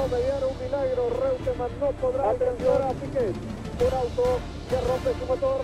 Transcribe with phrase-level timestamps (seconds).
[0.00, 1.10] no, mediar un milagro.
[1.20, 3.34] Reutemann no podrá Atención a Piquet.
[3.80, 4.24] Un auto
[4.68, 5.60] que rompe su motor.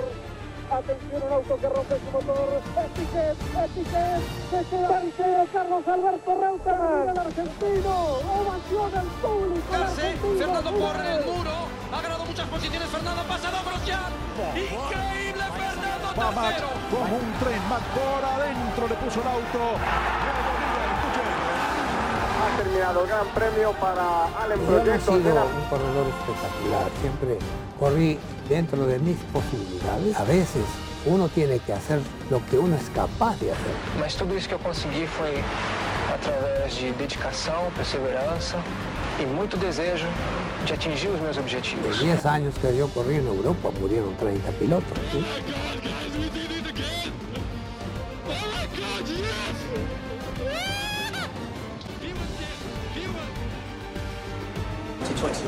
[0.66, 2.48] Atención, un auto que rompe su motor.
[2.76, 4.20] Es Piquet, es Piquet.
[4.50, 7.08] Se queda tercero Carlos Alberto Reutemann.
[7.08, 7.94] El argentino.
[8.36, 9.74] Ovación al público.
[9.74, 10.38] Argentino.
[10.38, 11.54] Fernando corre el muro.
[11.92, 12.88] Ha ganado muchas posiciones.
[12.88, 14.12] Fernando ha pasado a Grosjean.
[14.56, 16.68] Increíble Fernando Va Max tercero.
[16.90, 20.45] como un tren, Max por adentro le puso el auto.
[22.66, 26.06] Ha terminado el gran premio para Allen Yo no he sido de la un corredor
[26.08, 27.38] espectacular, siempre
[27.78, 28.18] corrí
[28.48, 30.16] dentro de mis posibilidades.
[30.16, 30.64] A veces
[31.04, 33.72] uno tiene que hacer lo que uno es capaz de hacer.
[34.00, 35.44] Mas tudo isso que eu consegui foi
[36.12, 38.58] através de dedicação, perseverança
[39.20, 40.08] e muito desejo
[40.64, 42.00] de atingir os meus De objetivos.
[42.00, 44.98] 10 años que yo corrí en Europa murieron 30 pilotos.
[45.12, 45.24] ¿sí?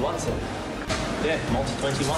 [0.01, 0.33] Multi-21, sir.
[1.25, 2.17] Yeah, multi-21.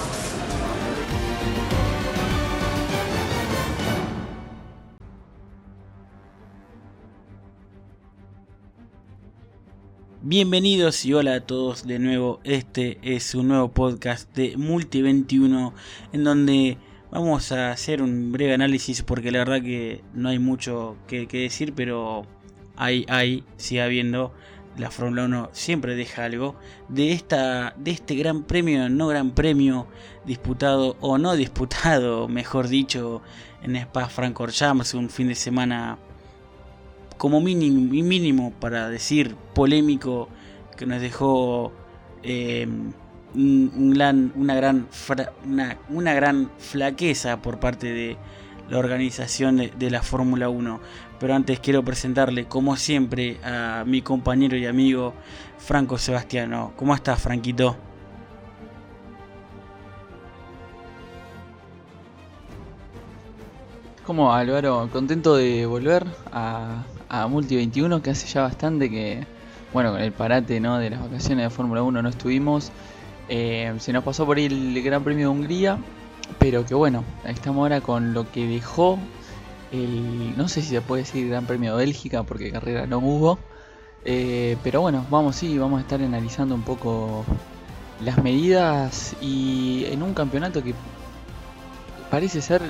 [10.21, 12.39] Bienvenidos y hola a todos de nuevo.
[12.43, 15.73] Este es un nuevo podcast de Multi 21
[16.13, 16.77] en donde
[17.09, 21.73] vamos a hacer un breve análisis porque la verdad que no hay mucho que, decir,
[21.73, 22.27] pero
[22.75, 24.33] hay, hay, sigue habiendo.
[24.77, 26.55] La Fórmula 1 siempre deja algo
[26.87, 29.87] de esta de este gran premio, no gran premio
[30.25, 33.21] disputado o no disputado, mejor dicho,
[33.63, 35.97] en Spa Francorchamps, un fin de semana
[37.17, 40.29] como mínimo, mínimo para decir polémico
[40.77, 41.71] que nos dejó
[42.23, 42.67] eh,
[43.35, 45.33] un, gran, una, gran fra-
[45.89, 48.17] una gran flaqueza por parte de
[48.71, 50.79] la organización de, la Fórmula 1.
[51.19, 55.13] Pero antes quiero presentarle, como siempre, a mi compañero y amigo
[55.57, 56.71] Franco Sebastiano.
[56.77, 57.75] ¿Cómo estás, Franquito?
[64.05, 69.27] Como Álvaro, contento de volver a, a Multi 21, que hace ya bastante que,
[69.73, 70.79] bueno, con el parate ¿no?
[70.79, 72.71] de las vacaciones de Fórmula 1 no estuvimos.
[73.27, 75.77] Eh, se nos pasó por ahí el Gran Premio de Hungría,
[76.39, 78.97] pero que bueno, estamos ahora con lo que dejó
[79.71, 83.39] el, no sé si se puede decir Gran Premio de Bélgica, porque carrera no hubo.
[84.03, 87.23] Eh, pero bueno, vamos sí, vamos a estar analizando un poco
[88.03, 90.73] las medidas y en un campeonato que
[92.09, 92.61] parece ser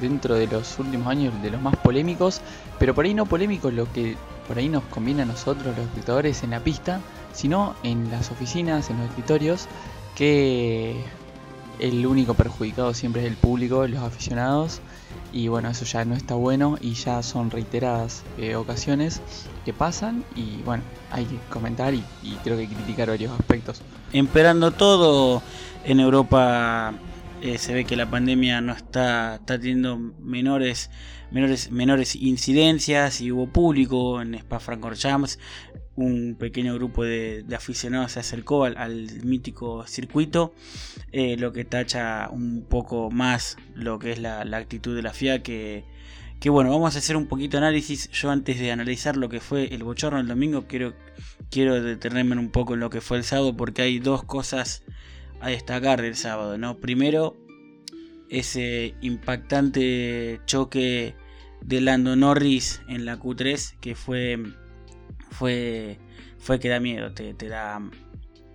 [0.00, 2.40] dentro de los últimos años de los más polémicos,
[2.78, 4.16] pero por ahí no polémicos lo que
[4.46, 7.00] por ahí nos conviene a nosotros los espectadores en la pista,
[7.32, 9.68] sino en las oficinas, en los escritorios,
[10.16, 11.04] que
[11.78, 14.80] el único perjudicado siempre es el público, los aficionados,
[15.32, 19.20] y bueno, eso ya no está bueno y ya son reiteradas eh, ocasiones
[19.64, 22.02] que pasan y bueno, hay que comentar y,
[22.42, 23.82] creo que criticar varios aspectos.
[24.12, 25.42] Emperando todo
[25.84, 26.94] en Europa
[27.42, 30.90] eh, se ve que la pandemia no está, está teniendo menores,
[31.30, 35.38] menores, menores incidencias y hubo público en Spa Francorchamps.
[36.00, 40.54] Un pequeño grupo de, aficionados se acercó al, mítico circuito,
[41.10, 45.42] eh, lo que tacha un poco más lo que es la, actitud de la FIA
[45.42, 45.82] que,
[46.38, 48.08] que bueno, vamos a hacer un poquito de análisis.
[48.12, 50.94] Yo antes de analizar lo que fue el bochorno el domingo, quiero,
[51.50, 54.84] quiero detenerme un poco en lo que fue el sábado porque hay dos cosas
[55.40, 56.78] a destacar del sábado, ¿no?
[56.78, 57.36] Primero,
[58.30, 61.16] ese impactante choque
[61.60, 64.38] de Lando Norris en la Q3 que fue
[65.30, 65.98] fue
[66.38, 67.80] fue que da miedo, te, da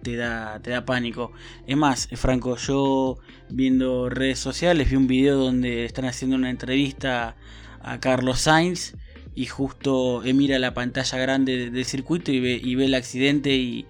[0.01, 1.31] te da te da pánico.
[1.67, 3.17] Es más, Franco, yo
[3.49, 7.35] viendo redes sociales vi un video donde están haciendo una entrevista
[7.81, 8.95] a Carlos Sainz
[9.35, 12.93] y justo él mira la pantalla grande de- del circuito y ve, y ve el
[12.93, 13.85] accidente y,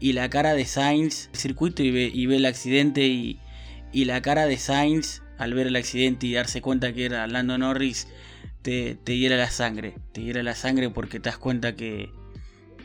[0.00, 3.38] y la cara de Sainz, el circuito y ve, y ve el accidente y,
[3.92, 7.58] y la cara de Sainz al ver el accidente y darse cuenta que era Lando
[7.58, 8.06] Norris,
[8.62, 12.10] te, te hiera la sangre, te hiera la sangre porque te das cuenta que,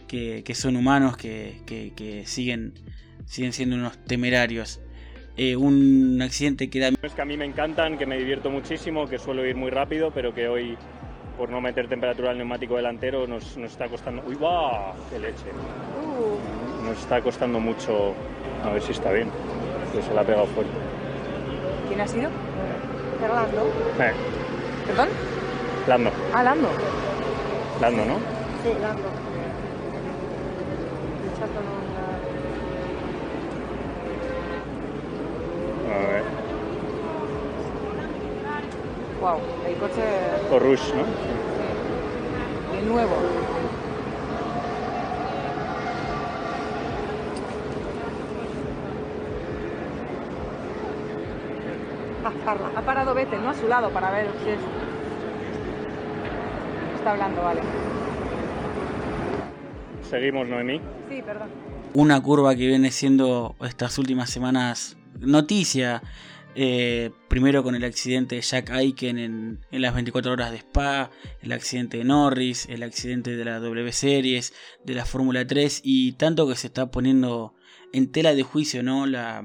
[0.08, 2.74] que, que son humanos, que, que- que siguen,
[3.26, 4.80] siguen siendo unos temerarios.
[5.38, 9.06] Eh, un accidente que da Es que a mí me encantan, que me divierto muchísimo,
[9.08, 10.76] que suelo ir muy rápido, pero que hoy,
[11.38, 14.24] por no meter temperatura al neumático delantero, nos, nos está costando...
[14.26, 14.96] ¡Uy, va!
[15.12, 15.46] ¡Qué leche!
[16.84, 18.16] Nos está costando mucho...
[18.64, 19.30] A ver si está bien,
[19.94, 20.72] que se la ha pegado fuerte.
[21.88, 22.30] ¿Quién ha sido?
[23.22, 23.62] Lando.
[24.00, 24.12] Eh,
[24.88, 25.10] ¿Perdón?
[25.88, 26.68] Lando, Ah, Lando.
[27.80, 28.16] Lando, ¿no?
[28.64, 29.27] Sí, Lando.
[31.38, 31.48] A.
[39.22, 40.02] Wow, el coche.
[40.52, 41.04] O Rush, ¿no?
[41.04, 41.10] Sí.
[42.76, 43.16] De nuevo.
[52.76, 53.50] Ha parado Vete, ¿no?
[53.50, 54.60] A su lado para ver si es.
[56.96, 57.62] Está hablando, vale.
[60.10, 60.82] Seguimos, Noemí.
[61.94, 66.02] Una curva que viene siendo estas últimas semanas noticia.
[66.60, 71.52] eh, primero con el accidente de Jack Aiken en, las 24 horas de Spa, el
[71.52, 74.54] accidente de Norris, el accidente de la W Series,
[74.84, 77.54] de la Fórmula 3 y tanto que se está poniendo
[77.94, 79.06] en tela de juicio ¿no?
[79.06, 79.44] la,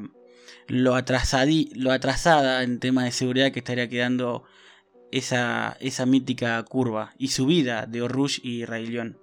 [0.69, 4.45] lo, atrasadi, lo atrasada en tema de seguridad que estaría quedando
[5.11, 9.22] esa, esa mítica curva y subida de Orush y Raillon.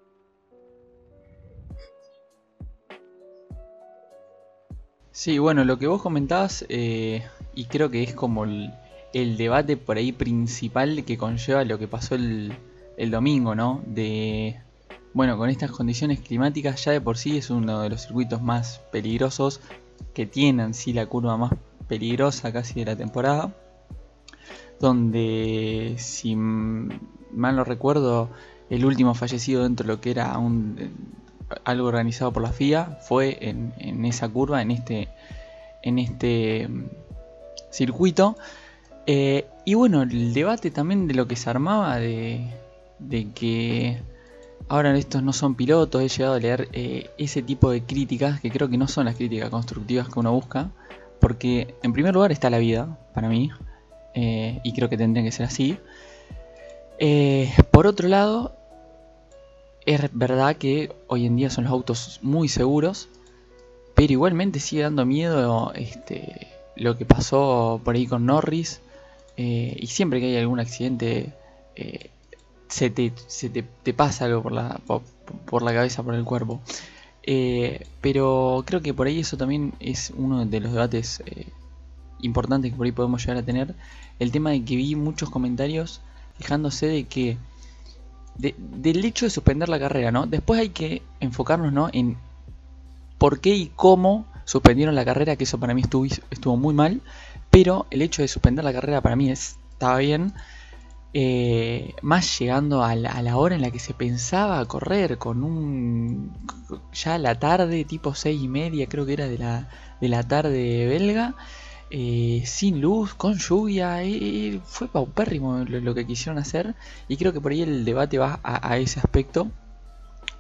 [5.20, 8.74] Sí, bueno, lo que vos comentabas, eh, y creo que es como el,
[9.12, 12.54] el debate por ahí principal que conlleva lo que pasó el,
[12.96, 13.82] el domingo, ¿no?
[13.86, 14.62] De,
[15.14, 18.80] bueno, con estas condiciones climáticas ya de por sí es uno de los circuitos más
[18.94, 19.60] peligrosos
[20.14, 21.52] que tienen, sí, la curva más
[21.90, 23.54] peligrosa casi de la temporada.
[24.80, 28.30] Donde, si mal no recuerdo,
[28.70, 30.78] el último fallecido dentro de lo que era un,
[31.64, 35.08] algo organizado por la FIA fue en, esa curva, en este,
[35.82, 36.86] en este mm,
[37.72, 38.38] circuito.
[39.06, 42.48] Eh, y bueno, el debate también de lo que se armaba de,
[43.00, 44.02] de que
[44.68, 48.52] ahora estos no son pilotos, he llegado a leer eh, ese tipo de críticas que
[48.52, 50.70] creo que no son las críticas constructivas que uno busca,
[51.20, 53.50] porque en primer lugar está la vida, para mí,
[54.14, 55.78] eh, y creo que tendría que ser así.
[57.72, 58.59] Por otro lado,
[59.90, 63.10] es verdad que hoy en día son los autos muy seguros,
[63.96, 68.82] pero igualmente sigue dando miedo este, lo que pasó por ahí con Norris.
[69.38, 71.34] eh, y siempre que hay algún accidente,
[71.76, 72.12] eh,
[72.68, 73.14] se, te,
[73.94, 74.54] pasa algo por
[75.64, 76.62] la, cabeza, por el cuerpo.
[77.24, 81.24] Eh, pero creo que por ahí eso también es uno de los debates
[82.22, 83.74] importantes que por ahí podemos llegar a tener.
[84.20, 86.02] El tema de que vi muchos comentarios
[86.38, 87.38] quejándose de que
[88.40, 90.26] de- del hecho de suspender la carrera, ¿no?
[90.26, 91.90] Después hay que enfocarnos, ¿no?
[91.94, 92.18] En
[93.18, 97.02] por qué y cómo suspendieron la carrera, que eso para mí estuvo, muy mal,
[97.52, 100.34] pero el hecho de suspender la carrera para mí es- estaba bien,
[101.14, 105.44] eh, más llegando a la, a la hora en la que se pensaba correr, con
[105.44, 106.32] un...
[106.94, 109.70] ya la tarde, tipo seis y media creo que era de la,
[110.02, 111.36] de la tarde belga,
[111.92, 116.76] eh, sin luz, con lluvia, y fue paupérrimo lo, lo que quisieron hacer
[117.08, 119.50] y creo que por ahí el debate va a, ese aspecto.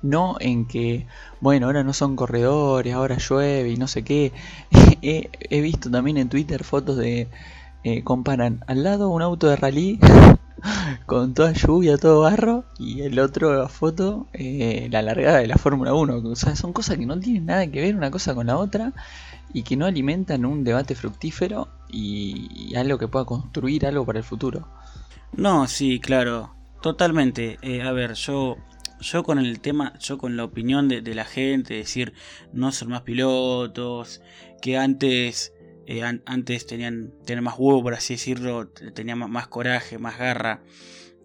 [0.01, 1.07] No en que,
[1.41, 4.31] bueno, ahora no son corredores, ahora llueve y no sé qué.
[5.01, 7.27] he, he visto también en Twitter fotos de...
[7.83, 9.99] eh, comparan al lado un auto de rally
[11.05, 15.93] con toda lluvia, todo barro, y el otro foto, eh, la largada de la Fórmula
[15.93, 16.17] 1.
[16.17, 18.93] O sea, son cosas que no tienen nada que ver una cosa con la otra
[19.53, 24.19] y que no alimentan un debate fructífero y, y algo que pueda construir algo para
[24.19, 24.67] el futuro.
[25.33, 27.57] No, sí, claro, totalmente.
[27.61, 28.57] Eh, a ver, yo,
[28.99, 32.13] yo con el tema, yo con la opinión de, de la gente, decir,
[32.53, 34.21] no son más pilotos,
[34.61, 35.53] que antes,
[35.89, 40.61] eh, an- antes tenían, tenían más huevo, por así decirlo, tenían más coraje, más garra.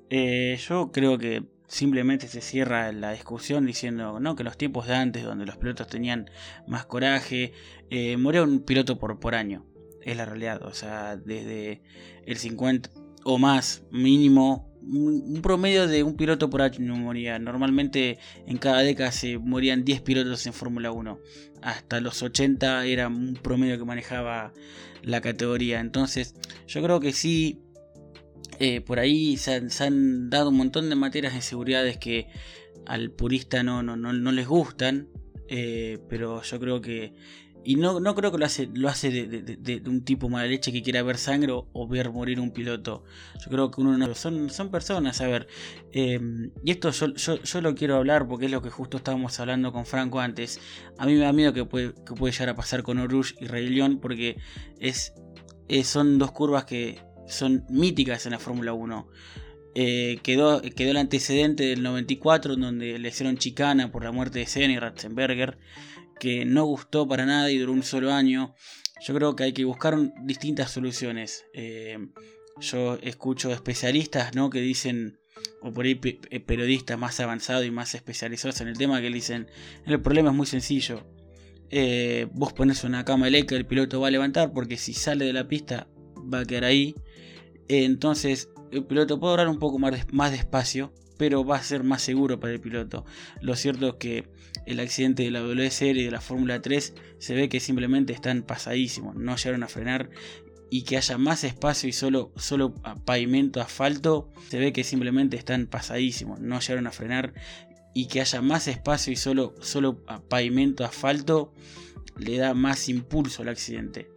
[0.08, 4.94] Eh, yo creo que simplemente se cierra la discusión diciendo, no, que los tiempos de
[4.94, 6.30] antes, donde los pilotos tenían
[6.66, 7.52] más coraje,
[7.90, 9.66] eh, moría un piloto por, por año.
[10.02, 11.82] Es la realidad, o sea, desde
[12.24, 12.88] el 50
[13.24, 19.12] o más mínimo un promedio de un piloto por año moría normalmente en cada década
[19.12, 21.18] se morían 10 pilotos en Fórmula 1
[21.64, 24.52] hasta los 80 era un promedio que manejaba
[25.02, 25.80] la categoría.
[25.80, 26.34] Entonces
[26.66, 27.60] yo creo que sí
[28.60, 32.28] eh, por ahí se han, dado un montón de materias de seguridades que
[32.86, 35.08] al purista no, no, no, no les gustan
[35.48, 37.12] eh, pero yo creo que
[37.64, 40.70] y no, no creo que lo hace, lo hace de, de- un tipo mala leche
[40.72, 43.04] que quiera ver sangre o, ver morir un piloto.
[43.42, 44.14] Yo creo que uno no.
[44.14, 45.46] Son, son personas, a ver.
[45.92, 46.20] eh,
[46.64, 49.86] y esto yo, yo, lo quiero hablar porque es lo que justo estábamos hablando con
[49.86, 50.60] Franco antes.
[50.98, 53.46] A mí me da miedo que puede, que puede llegar a pasar con Orush y
[53.46, 54.36] Rey León porque
[54.78, 55.14] es,
[55.68, 59.08] es- son dos curvas que son míticas en la Fórmula 1.
[59.76, 64.38] Eh, quedó, quedó el antecedente del 94 en donde le hicieron chicana por la muerte
[64.38, 65.58] de Senna y Ratzenberger
[66.24, 68.54] que no gustó para nada y duró un solo año.
[69.06, 71.44] Yo creo que hay que buscar distintas soluciones.
[71.52, 71.98] Eh,
[72.60, 74.48] yo escucho especialistas ¿no?
[74.48, 75.18] que dicen,
[75.60, 79.10] o por ahí pe- pe- periodistas más avanzados y más especializados en el tema, que
[79.10, 79.48] dicen,
[79.86, 81.06] el problema es muy sencillo.
[81.70, 85.32] Eh, vos pones una cama eléctrica, el piloto va a levantar porque si sale de
[85.32, 85.88] la pista
[86.32, 86.94] va a quedar ahí.
[87.68, 91.84] Eh, entonces el piloto puede orar un poco más, más despacio, pero va a ser
[91.84, 93.04] más seguro para el piloto.
[93.40, 94.28] Lo cierto es que
[94.66, 98.12] el accidente de la W Series y de la Fórmula 3 se ve que simplemente
[98.12, 100.10] están pasadísimos, no llegaron a frenar
[100.70, 105.66] y que haya más espacio y solo, solo pavimento, asfalto, se ve que simplemente están
[105.66, 107.32] pasadísimos, no llegaron a frenar
[107.94, 111.52] y que haya más espacio y solo, solo pavimento, asfalto,
[112.18, 114.10] le da más impulso al accidente.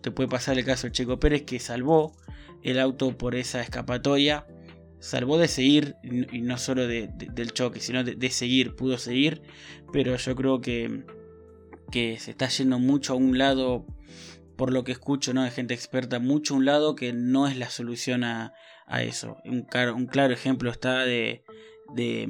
[0.00, 2.14] Te puede pasar el caso de Checo Pérez que salvó
[2.62, 4.46] el auto por esa escapatoria,
[5.06, 9.40] salvó de seguir y no solo del choque, sino de, seguir, pudo seguir,
[9.92, 11.04] pero yo creo que,
[11.92, 13.86] que se está yendo mucho a un lado
[14.56, 15.44] por lo que escucho ¿no?
[15.44, 18.52] de gente experta, mucho un lado que no es la solución a,
[19.00, 19.36] eso.
[19.44, 21.44] Un, claro ejemplo está de,
[21.94, 22.28] de,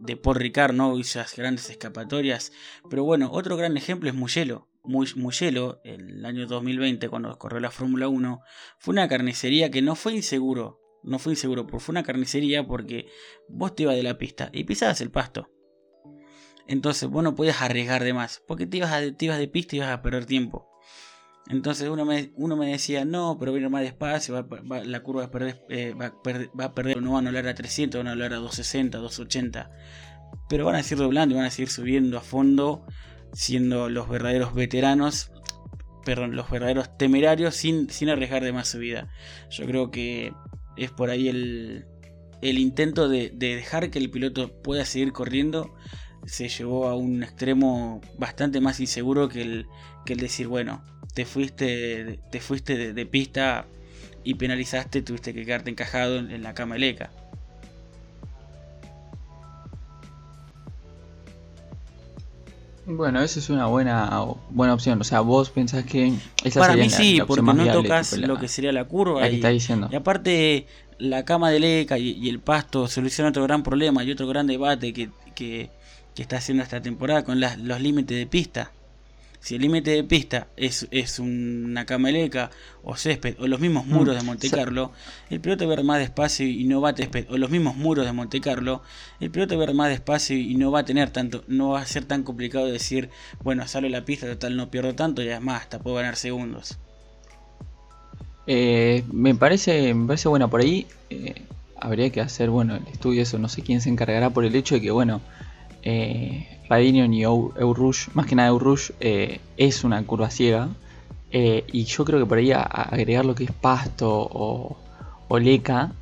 [0.00, 0.98] de Ricard, ¿no?
[0.98, 2.50] hizo esas grandes escapatorias.
[2.90, 4.66] Pero bueno, otro gran ejemplo es Mugello.
[4.82, 8.40] Mugello, el año 2020, cuando corrió la Fórmula 1,
[8.78, 10.81] fue una carnicería que no fue inseguro.
[11.02, 13.06] No fue inseguro, porque fue una carnicería porque
[13.48, 15.50] vos te ibas de la pista y pisabas el pasto.
[16.66, 19.78] Entonces vos no podías arriesgar de más, porque te ibas, te ibas de pista y
[19.78, 20.68] ibas a perder tiempo.
[21.48, 24.46] Entonces uno me, uno me decía, no, pero viene más despacio,
[24.84, 27.98] la curva va a, perder, eh, va, a perder, no van a hablar a 300,
[27.98, 29.70] van a hablar a 260, 280.
[30.48, 32.86] Pero van a seguir doblando y van a seguir subiendo a fondo,
[33.32, 35.32] siendo los verdaderos veteranos,
[36.04, 39.08] perdón, los verdaderos temerarios sin, sin arriesgar de más su vida.
[39.50, 40.32] Yo creo que
[40.76, 41.86] es por ahí el,
[42.40, 45.74] el intento de, de dejar que el piloto pueda seguir corriendo.
[46.26, 49.66] Se llevó a un extremo bastante más inseguro que el,
[50.04, 53.66] que el decir, bueno, te fuiste, te fuiste de, pista
[54.24, 56.76] y penalizaste, tuviste que quedarte encajado en, la cama
[62.84, 65.00] Bueno, esa es una buena buena opción.
[65.00, 66.12] O sea, vos pensás que
[66.42, 69.28] esa Para mí sí, porque no tocas lo que sería la curva.
[69.28, 69.88] y, diciendo.
[69.90, 70.66] y aparte,
[70.98, 74.92] la cama de leca y, el pasto soluciona otro gran problema y otro gran debate
[74.92, 75.70] que, que,
[76.14, 78.72] que está haciendo esta temporada con los límites de pista.
[79.42, 82.50] Si el límite de pista es, es una cameleca
[82.84, 84.92] o césped o los mismos mm, muros de Monte Carlo,
[85.30, 87.74] el piloto va a ver más despacio y no va a césped o los mismos
[87.74, 88.82] muros de Monte Carlo,
[89.18, 92.04] el piloto va más despacio y no va a tener tanto, no va a ser
[92.04, 93.10] tan complicado decir,
[93.42, 96.78] bueno, sale la pista, total no pierdo tanto y además hasta puedo ganar segundos.
[98.46, 100.86] Eh, me parece, me parece bueno por ahí.
[101.10, 101.42] Eh,
[101.74, 104.76] habría que hacer bueno el estudio eso, no sé quién se encargará por el hecho
[104.76, 105.20] de que bueno
[105.82, 110.68] eh, Radinion y Eurush, más que nada Eurush, eh, es una curva ciega.
[111.30, 114.76] Eh, y yo creo que por ahí agregar lo que es pasto o,
[115.38, 115.92] leca.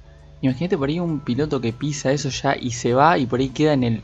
[0.42, 3.50] Imagínate por ahí un piloto que pisa eso ya y se va y por ahí
[3.50, 4.02] queda en el...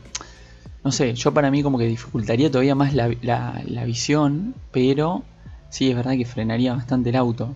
[0.85, 5.23] No sé, yo para mí como que dificultaría todavía más la, visión, pero
[5.69, 7.55] sí es verdad que frenaría bastante el auto.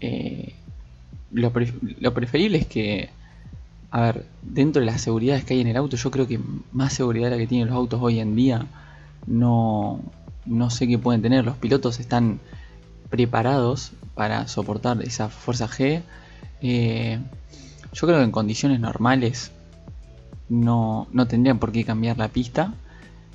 [0.00, 0.54] Eh,
[1.30, 3.10] lo preferible es que
[3.94, 6.40] a ver, dentro de las seguridades que hay en el auto, yo creo que
[6.72, 8.66] más seguridad la que tienen los autos hoy en día,
[9.28, 10.00] no,
[10.46, 11.44] no sé qué pueden tener.
[11.44, 12.40] Los pilotos están
[13.08, 16.02] preparados para soportar esa fuerza G.
[16.60, 17.20] Eh,
[17.92, 19.52] yo creo que en condiciones normales
[20.48, 22.74] no, no, tendrían por qué cambiar la pista.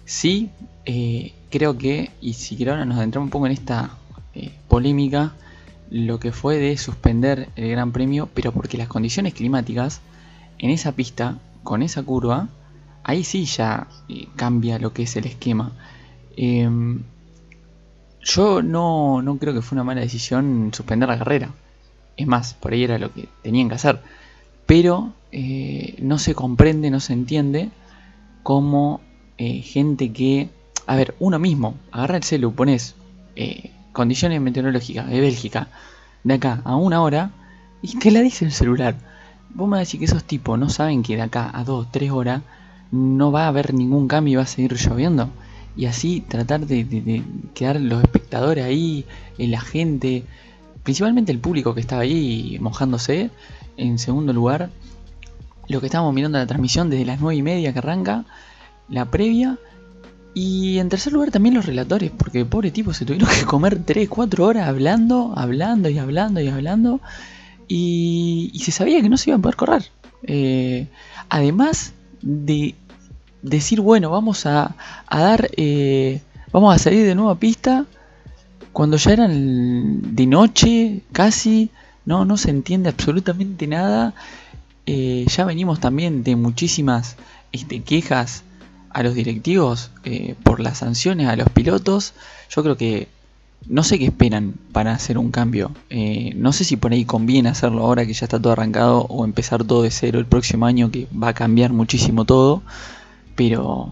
[0.03, 0.49] Sí,
[0.83, 3.91] eh, creo que, y si quiero ahora nos adentramos un poco en esta
[4.35, 5.35] eh, polémica,
[5.89, 10.01] lo que fue de suspender el Gran Premio, pero porque las condiciones climáticas
[10.59, 12.49] en esa pista, con esa curva,
[13.03, 15.71] ahí sí ya eh, cambia lo que es el esquema.
[16.35, 17.01] Em,
[18.21, 21.49] yo no, no, creo que fue una mala decisión suspender la carrera.
[22.17, 24.01] Es más, por ahí era lo que tenían que hacer.
[24.65, 27.69] Pero eh, no se comprende, no se entiende
[28.43, 29.01] cómo
[29.37, 30.49] eh, gente que...
[30.85, 32.95] A ver, uno mismo, agarra el celu, pones
[33.93, 35.67] condiciones meteorológicas de Bélgica,
[36.23, 37.31] de acá a una hora,
[37.81, 38.95] y te la dice el celular.
[39.53, 42.41] Vos me decís que esos tipos no saben que de acá a 2, 3 horas
[42.91, 45.29] no va a haber ningún cambio y va a seguir lloviendo.
[45.75, 49.05] Y así tratar de, quedar los espectadores ahí,
[49.37, 50.23] la gente,
[50.83, 53.29] principalmente el público que estaba ahí mojándose.
[53.77, 54.69] En segundo lugar,
[55.67, 58.25] lo que estábamos mirando la transmisión desde las 9 y media que arranca,
[58.89, 59.57] la previa.
[60.33, 64.07] Y en tercer lugar también los relatores, porque pobre tipo se tuvieron que comer 3,
[64.09, 67.01] 4 horas hablando, hablando y hablando y hablando
[67.71, 69.85] y, se sabía que no se iba a poder correr.
[70.23, 70.87] Eh,
[71.29, 72.75] además de
[73.41, 74.75] decir, bueno, vamos a,
[75.09, 76.21] dar, eh,
[76.51, 77.85] vamos a salir de nuevo a pista
[78.73, 81.69] cuando ya eran de noche, casi,
[82.05, 84.15] no, no se entiende absolutamente nada.
[84.85, 87.17] Eh, ya venimos también de muchísimas
[87.51, 88.43] este, quejas
[88.89, 89.91] a los directivos
[90.41, 92.13] por las sanciones a los pilotos.
[92.49, 93.07] Yo creo que
[93.67, 95.71] no sé qué esperan para hacer un cambio.
[95.89, 99.25] Eh, no sé si por ahí conviene hacerlo ahora que ya está todo arrancado o
[99.25, 102.63] empezar todo de cero el próximo año que va a cambiar muchísimo todo.
[103.35, 103.91] Pero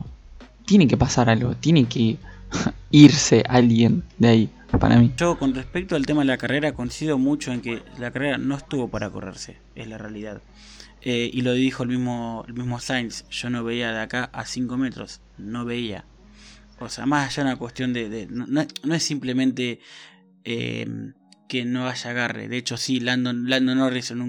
[0.65, 2.17] tiene que pasar algo, tiene que
[2.91, 4.50] irse alguien de ahí.
[4.79, 5.13] para mí.
[5.17, 8.55] Yo con respecto al tema de la carrera coincido mucho en que la carrera no
[8.55, 10.41] estuvo para correrse, es la realidad.
[11.01, 14.45] Eh, y lo dijo el mismo, el mismo Sainz, yo no veía de acá a
[14.45, 16.03] 5 metros, no veía.
[16.79, 18.27] O sea, más allá de una cuestión de...
[18.29, 19.79] no, no, es simplemente
[20.43, 20.86] eh,
[21.50, 22.48] que no haya agarre.
[22.48, 24.22] De hecho, sí, Landon, Norris en,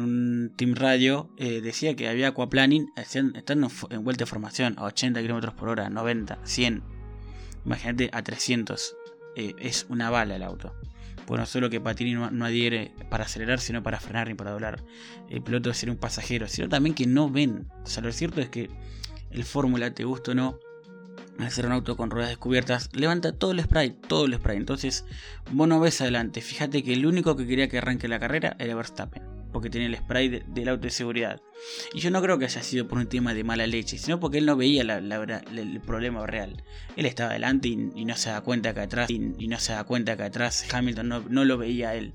[0.00, 5.20] un, team radio eh, decía que había aquaplaning estando en vuelta de formación a 80
[5.22, 6.82] km por hora, 90, 100.
[7.66, 8.96] Imagínate a 300.
[9.36, 10.74] es una bala el auto.
[11.30, 14.82] Bueno, solo que Patini no, adhiere para acelerar, sino para frenar ni para doblar.
[15.28, 17.68] El piloto debe ser un pasajero, sino también que no ven.
[17.84, 18.68] O sea, lo cierto es que
[19.30, 20.58] el Fórmula, te gusta o no,
[21.38, 24.56] al ser un auto con ruedas descubiertas, levanta todo el spray, todo el spray.
[24.56, 25.04] Entonces,
[25.52, 26.40] vos no ves adelante.
[26.40, 29.96] Fíjate que el único que quería que arranque la carrera era Verstappen porque tenía el
[29.96, 31.40] spray del auto de seguridad.
[31.92, 34.38] Y yo no creo que haya sido por un tema de mala leche, sino porque
[34.38, 36.62] él no veía el problema real.
[36.96, 40.16] Él estaba adelante y, no se da cuenta que atrás, y, no se da cuenta
[40.16, 42.14] que atrás Hamilton no, no lo veía él.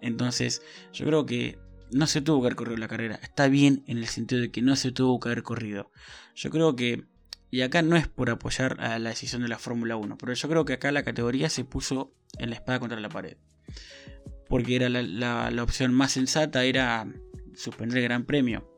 [0.00, 0.62] Entonces,
[0.92, 1.58] yo creo que
[1.94, 3.18] no se tuvo que haber corrido la carrera.
[3.22, 5.90] Está bien en el sentido de que no se tuvo que haber corrido.
[6.34, 7.04] Yo creo que,
[7.50, 10.48] y acá no es por apoyar a la decisión de la Fórmula 1, pero yo
[10.48, 13.36] creo que acá la categoría se puso en la espada contra la pared
[14.48, 17.06] porque era la, opción más sensata, era
[17.54, 18.70] suspender el Gran Premio.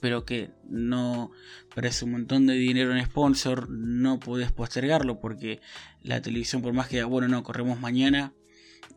[0.00, 1.32] Pero que no
[1.74, 5.60] parece un montón de dinero en sponsor, no podés postergarlo porque
[6.02, 8.32] la televisión, por más que bueno, no, corremos mañana,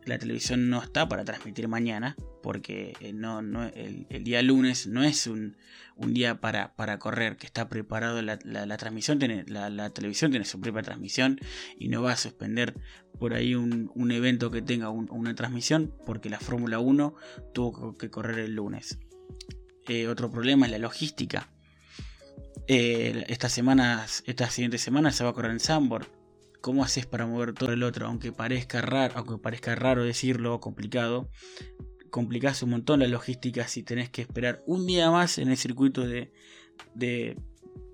[0.06, 3.40] la televisión no está para transmitir mañana, porque eh, no,
[3.74, 5.56] el, día lunes no es un,
[5.96, 8.38] día para, para, correr, que está preparado la,
[8.76, 11.38] transmisión, tiene, la, televisión tiene su propia transmisión
[11.78, 12.74] y no va a suspender
[13.18, 17.14] por ahí un, evento que tenga una transmisión, porque la Fórmula 1
[17.54, 18.98] tuvo que correr el lunes.
[19.88, 21.48] Eh, otro problema es la logística.
[22.66, 26.06] Eh, estas semanas, estas siguientes semanas se va a correr en Sambor
[26.62, 28.06] ¿Cómo haces para mover todo el otro?
[28.06, 31.28] Aunque parezca raro, aunque parezca raro decirlo, complicado,
[32.12, 36.06] complicás un montón la logística si tenés que esperar un día más en el circuito
[36.06, 36.30] de,
[36.94, 37.36] de,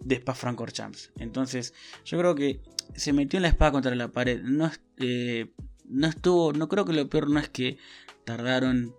[0.05, 1.13] de Spa Francorchamps.
[1.19, 1.73] Entonces,
[2.05, 2.61] yo creo que
[2.97, 4.43] se metió en la espada contra la pared.
[4.43, 5.53] No, eh,
[5.87, 7.79] no estuvo, no creo que lo peor no es que
[8.25, 8.93] tardaron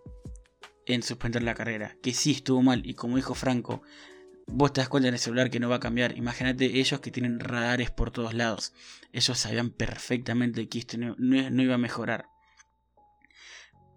[0.86, 3.84] en suspender la carrera, que sí estuvo mal y como dijo Franco,
[4.48, 6.18] vos te das cuenta en el celular que no va a cambiar.
[6.18, 8.74] Imagínate ellos que tienen radares por todos lados.
[9.12, 11.16] Ellos sabían perfectamente que esto no,
[11.62, 12.30] iba a mejorar.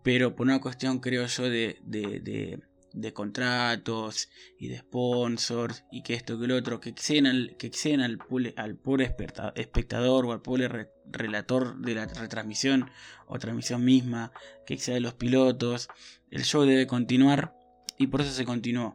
[0.02, 6.38] Pero por una cuestión, creo yo, de, de, contratos y de sponsors y que esto
[6.38, 8.18] que lo otro, que exceden al, que exceden al,
[8.56, 9.14] al pobre
[9.54, 12.90] espectador o al pobre relator de la retransmisión
[13.26, 14.32] o transmisión misma,
[14.66, 15.88] que excede los pilotos.
[16.30, 17.54] El show debe continuar
[17.96, 18.94] y por eso se continuó.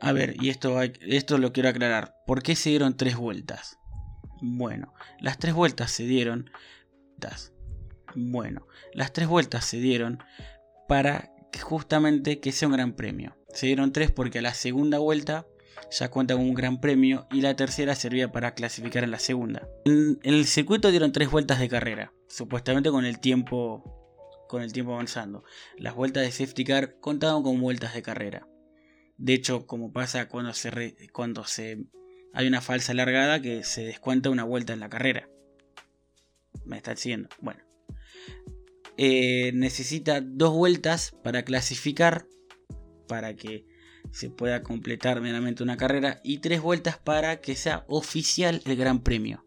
[0.00, 2.14] A ver, y esto, esto lo quiero aclarar.
[2.26, 3.78] ¿Por qué se dieron tres vueltas?
[4.40, 6.50] Bueno, las tres vueltas se dieron.
[8.14, 10.18] Bueno, las tres vueltas se dieron
[10.88, 13.36] para justamente que sea un gran premio.
[13.52, 15.46] Se dieron tres porque a la segunda vuelta
[15.90, 19.68] ya cuenta con un gran premio y la tercera servía para clasificar en la segunda.
[19.84, 23.96] En, el circuito dieron tres vueltas de carrera, supuestamente con el tiempo
[24.48, 25.44] con el tiempo avanzando.
[25.78, 28.48] Las vueltas de safety car contaban con vueltas de carrera.
[29.16, 31.86] De hecho, como pasa cuando se, cuando se
[32.32, 35.28] hay una falsa largada que se descuenta una vuelta en la carrera.
[36.64, 37.28] Me está diciendo.
[37.40, 37.69] Bueno.
[38.96, 42.26] Eh, necesita dos vueltas para clasificar.
[43.08, 43.66] Para que
[44.12, 46.20] se pueda completar meramente una carrera.
[46.24, 49.44] Y tres vueltas para que sea oficial el Gran Premio.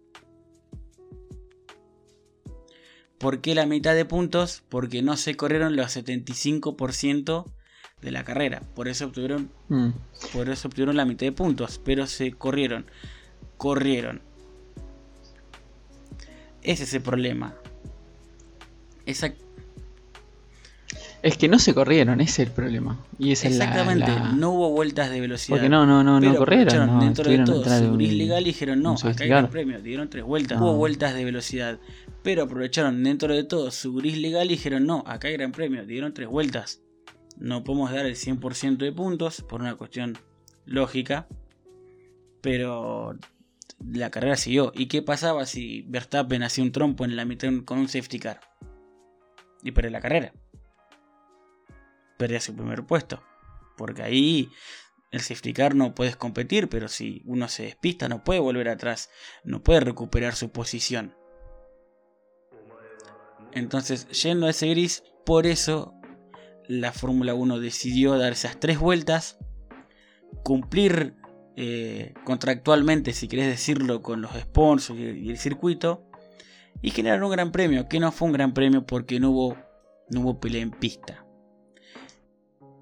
[3.24, 4.64] ¿Por qué la mitad de puntos?
[4.68, 7.54] Porque no se corrieron los 75%
[8.02, 8.62] de la carrera.
[8.76, 9.92] Por eso obtuvieron, mm.
[10.34, 11.80] por eso obtuvieron la mitad de puntos.
[11.84, 12.86] Pero se corrieron.
[13.58, 14.22] Corrieron.
[16.62, 17.56] Ese es el problema.
[19.06, 19.34] Esa...
[21.22, 23.00] Es que no se corrieron, ese es el problema.
[23.18, 25.56] Y esa Exactamente, no hubo vueltas de velocidad.
[25.56, 27.00] Porque no, no, no, no corrieron.
[27.00, 30.60] dentro de todo su gris legal dijeron no, acá hay un premio, dieron tres vueltas.
[30.60, 31.80] Hubo vueltas de velocidad.
[32.24, 35.86] Pero aprovecharon dentro de todo su gris legal y dijeron no, acá hay gran premio,
[35.86, 36.82] dieron tres vueltas
[37.38, 40.18] no podemos dar el 100% de puntos por una cuestión
[40.66, 41.28] lógica,
[42.42, 43.18] pero
[43.86, 44.72] la carrera siguió.
[44.76, 48.40] ¿Y qué pasaba si Verstappen hacía un trompo en la mitad con un safety car?
[49.64, 50.34] Y perdió la carrera.
[52.18, 53.24] Perdía su primer puesto.
[53.78, 54.50] Porque ahí
[55.12, 59.10] el safety no puedes competir, pero si uno se despista no puede volver atrás,
[59.44, 61.16] no puede recuperar su posición.
[63.52, 65.94] Entonces, yendo a ese gris, por eso
[66.68, 69.38] la Fórmula 1 decidió dar esas tres vueltas,
[70.44, 71.16] cumplir
[71.56, 76.10] eh, contractualmente, si querés decirlo, con los sponsors y el circuito,
[76.82, 79.58] y generaron un gran premio, que no fue un gran premio porque no hubo,
[80.10, 81.26] no hubo pelea en pista.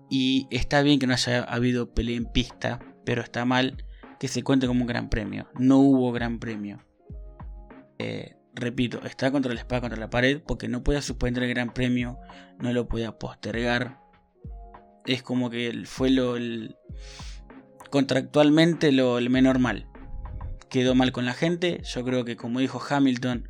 [0.10, 3.86] Y está bien que no haya habido pelea en pista, pero está mal
[4.20, 5.48] que se cuente como un gran premio.
[5.58, 6.86] No hubo gran premio.
[7.98, 11.74] Eh, repito, está contra la espada, contra la pared, porque no podía suspender el gran
[11.74, 12.20] premio,
[12.60, 14.00] no lo podía postergar.
[15.06, 16.36] Es como que fue lo
[17.90, 19.88] contractualmente lo el menor mal.
[20.70, 21.82] Quedó mal con la gente.
[21.84, 23.50] Yo creo que como dijo Hamilton,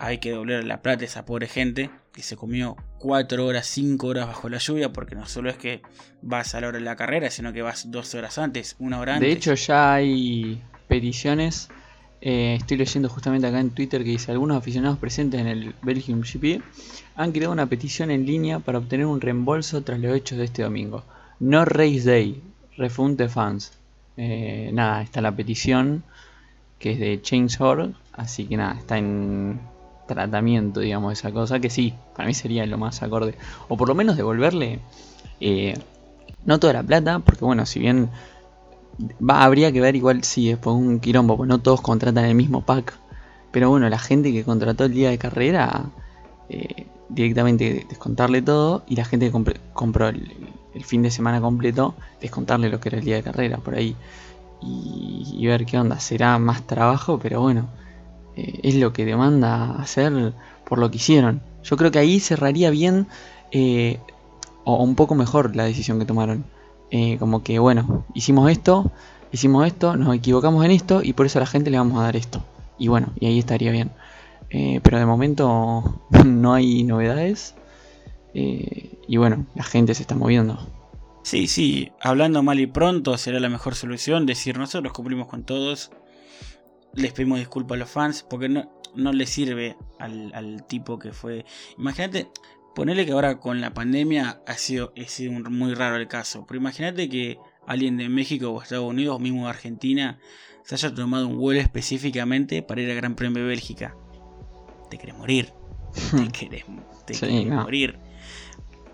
[0.00, 4.06] hay que doblar la plata a esa pobre gente que se comió 4 horas, 5
[4.06, 5.82] horas bajo la lluvia, porque no solo es que
[6.22, 9.14] vas a la hora de la carrera, sino que vas 2 horas antes, una hora
[9.14, 9.28] antes.
[9.28, 11.68] De hecho, ya hay peticiones.
[12.22, 16.20] Eh, estoy leyendo justamente acá en Twitter que dice algunos aficionados presentes en el Belgium
[16.20, 16.62] GP
[17.16, 20.62] han creado una petición en línea para obtener un reembolso tras los hechos de este
[20.62, 21.04] domingo.
[21.38, 22.42] No Race Day,
[22.76, 23.72] refunte fans.
[24.16, 26.02] Eh, nada, está la petición
[26.78, 29.60] que es de Chainsaw, así que nada, está en
[30.14, 33.34] tratamiento, digamos, esa cosa, que sí, para mí sería lo más acorde.
[33.68, 34.80] O por lo menos devolverle,
[35.40, 35.74] eh,
[36.44, 38.10] no toda la plata, porque bueno, si bien
[39.28, 42.62] habría que ver igual si es por un quirombo, pues no todos contratan el mismo
[42.62, 42.94] pack.
[43.52, 45.90] Pero bueno, la gente que contrató el día de carrera,
[46.48, 52.68] eh, directamente descontarle todo, y la gente que compró el, fin de semana completo, descontarle
[52.68, 53.96] lo que era el día de carrera, por ahí.
[54.62, 57.79] Y ver qué onda, será más trabajo, pero bueno
[58.40, 60.32] eh, es lo que demanda hacer
[60.64, 61.42] por lo que hicieron.
[61.62, 63.06] Yo creo que ahí cerraría bien
[63.52, 63.98] eh,
[64.64, 66.44] o un poco mejor la decisión que tomaron.
[66.90, 68.90] Eh, como que bueno, hicimos esto,
[69.30, 72.04] hicimos esto, nos equivocamos en esto y por eso a la gente le vamos a
[72.04, 72.42] dar esto.
[72.78, 73.90] Y bueno, y ahí estaría bien.
[74.82, 77.54] pero de momento no hay novedades.
[78.32, 80.58] y bueno, la gente se está moviendo.
[81.22, 85.92] Sí, sí, hablando mal y pronto será la mejor solución decir nosotros cumplimos con todos,
[86.94, 91.44] les pedimos disculpas a los fans porque no, no le sirve al, tipo que fue.
[91.78, 92.28] Imagínate,
[92.74, 96.60] ponerle que ahora con la pandemia ha sido, ha sido muy raro el caso, pero
[96.60, 100.18] imagínate que alguien de México o Estados Unidos o mismo de Argentina
[100.64, 103.96] se haya tomado un vuelo específicamente para ir al Gran Premio de Bélgica.
[104.90, 105.52] Te querés morir.
[106.16, 106.64] te querés,
[107.06, 107.98] te morir.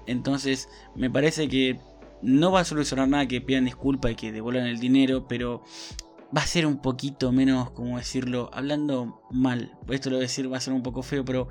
[0.06, 1.78] Entonces, me parece que
[2.22, 5.62] no va a solucionar nada que pidan disculpas y que devuelvan el dinero, pero
[6.34, 9.76] va a ser un poquito menos, como decirlo, hablando mal.
[9.88, 11.48] Esto lo voy a decir va a ser un poco feo, pero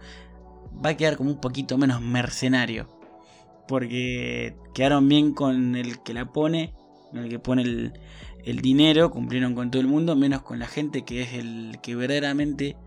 [0.83, 2.89] va a quedar como un poquito menos mercenario.
[3.67, 6.73] Porque quedaron bien con el que la pone,
[7.11, 7.63] con el que pone
[8.43, 11.95] el, dinero, cumplieron con todo el mundo, menos con la gente que es el que
[11.95, 12.77] verdaderamente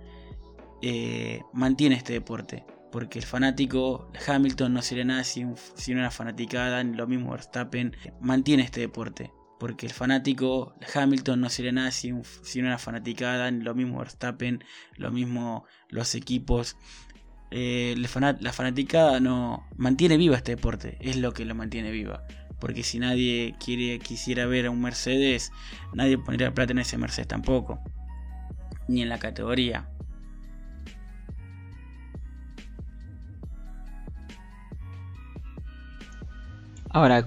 [0.82, 2.64] eh, mantiene este deporte.
[2.92, 5.56] Porque el fanático Hamilton no sería nada sin,
[5.88, 11.90] una fanaticada, lo mismo Verstappen, mantiene este deporte porque el fanático Hamilton no sería nada
[11.90, 12.22] sin,
[12.56, 14.64] una fanaticada, lo mismo Verstappen,
[14.96, 16.76] lo mismo los equipos.
[17.50, 22.24] Eh, la fanaticada no mantiene viva este deporte, es lo que lo mantiene viva.
[22.60, 25.52] Porque si nadie quiere, quisiera ver a un Mercedes,
[25.92, 27.80] nadie pondría plata en ese Mercedes tampoco.
[28.88, 29.88] Ni en la categoría.
[36.90, 37.24] Ahora,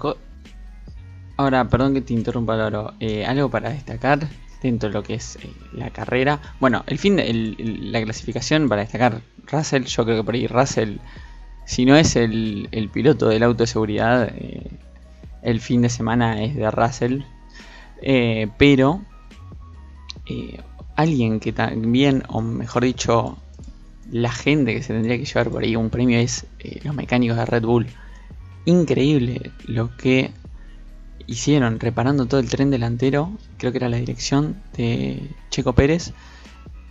[1.37, 2.93] Ahora, perdón que te interrumpa, Loro.
[2.99, 4.27] Eh, algo para destacar
[4.61, 6.39] dentro de lo que es eh, la carrera.
[6.59, 10.97] Bueno, el fin de la clasificación para destacar Russell, yo creo que por ahí Russell,
[11.65, 14.69] si no es el, piloto del auto de seguridad, eh,
[15.41, 17.21] el fin de semana es de Russell.
[18.57, 19.01] pero
[20.95, 23.37] alguien que también, o mejor dicho,
[24.11, 26.45] la gente que se tendría que llevar por ahí un premio es
[26.83, 27.87] los mecánicos de Red Bull.
[28.65, 30.31] Increíble lo que
[31.27, 36.13] hicieron reparando todo el tren delantero, creo que era la dirección de Checo Pérez,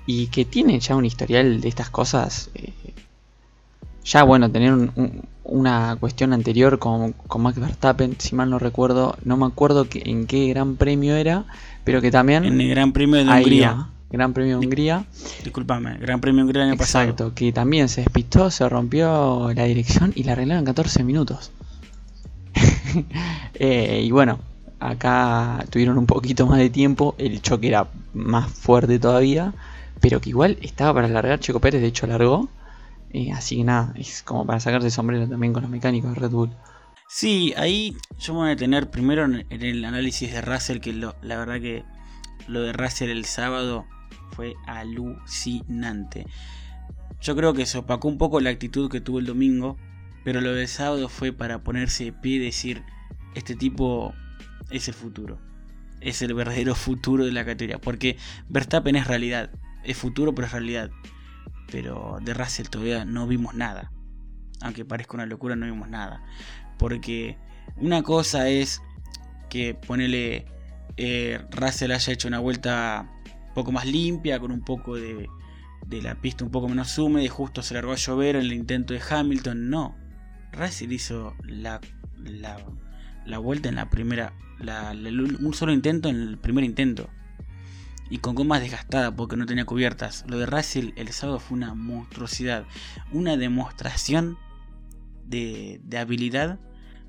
[0.06, 2.50] y que tiene ya un historial de estas cosas.
[2.54, 2.72] Eh,
[4.04, 4.90] ya bueno, tener
[5.44, 10.02] una cuestión anterior con, con, Max Verstappen, si mal no recuerdo, no me acuerdo que,
[10.06, 11.44] en qué gran premio era,
[11.84, 12.44] pero que también...
[12.44, 13.88] En el Gran Premio de Hungría.
[14.10, 15.04] Gran Premio de Hungría.
[15.44, 17.04] Disculpame, Gran Premio de Hungría el año pasado.
[17.04, 21.52] Exacto, que también se despistó, se rompió la dirección y la arreglaron en 14 minutos.
[23.62, 24.38] Eh, y bueno,
[24.78, 29.52] acá tuvieron un poquito más de tiempo, el choque era más fuerte todavía,
[30.00, 32.48] pero que igual estaba para largar Checo Pérez, de hecho largó.
[33.12, 36.30] Eh, así que nada, es como para sacarse sombrero también con los mecánicos de Red
[36.30, 36.50] Bull.
[37.08, 41.12] Sí, ahí yo me voy a detener primero en el análisis de Russell, que la
[41.22, 41.84] verdad que
[42.46, 43.84] lo de Russell el sábado
[44.30, 46.26] fue alucinante.
[47.20, 49.76] Yo creo que se opacó un poco la actitud que tuvo el domingo,
[50.24, 52.82] pero lo del sábado fue para ponerse de pie y decir,
[53.34, 54.14] este tipo
[54.70, 55.38] es el futuro.
[56.00, 57.80] Es el verdadero futuro de la categoría.
[57.80, 58.16] Porque
[58.48, 59.50] Verstappen es realidad.
[59.84, 60.90] Es futuro, pero es realidad.
[61.70, 63.92] pero de Russell todavía no vimos nada.
[64.60, 66.22] Aunque parezca una locura, no vimos nada.
[66.78, 67.38] Porque
[67.76, 68.82] una cosa es
[69.48, 70.46] que ponele
[70.96, 73.08] eh, Russell haya hecho una vuelta
[73.48, 75.28] un poco más limpia, con un poco de,
[75.86, 78.52] de la pista un poco menos húmeda y justo se largó a llover en el
[78.52, 79.70] intento de Hamilton.
[79.70, 79.96] No,
[80.52, 81.80] Russell hizo la,
[83.24, 87.08] la, vuelta en la primera, un solo intento en el primer intento.
[88.08, 90.24] Y con gomas desgastadas porque no tenía cubiertas.
[90.26, 92.64] Lo de Russell el sábado fue una monstruosidad.
[93.12, 94.36] Una demostración
[95.26, 96.58] de, de habilidad.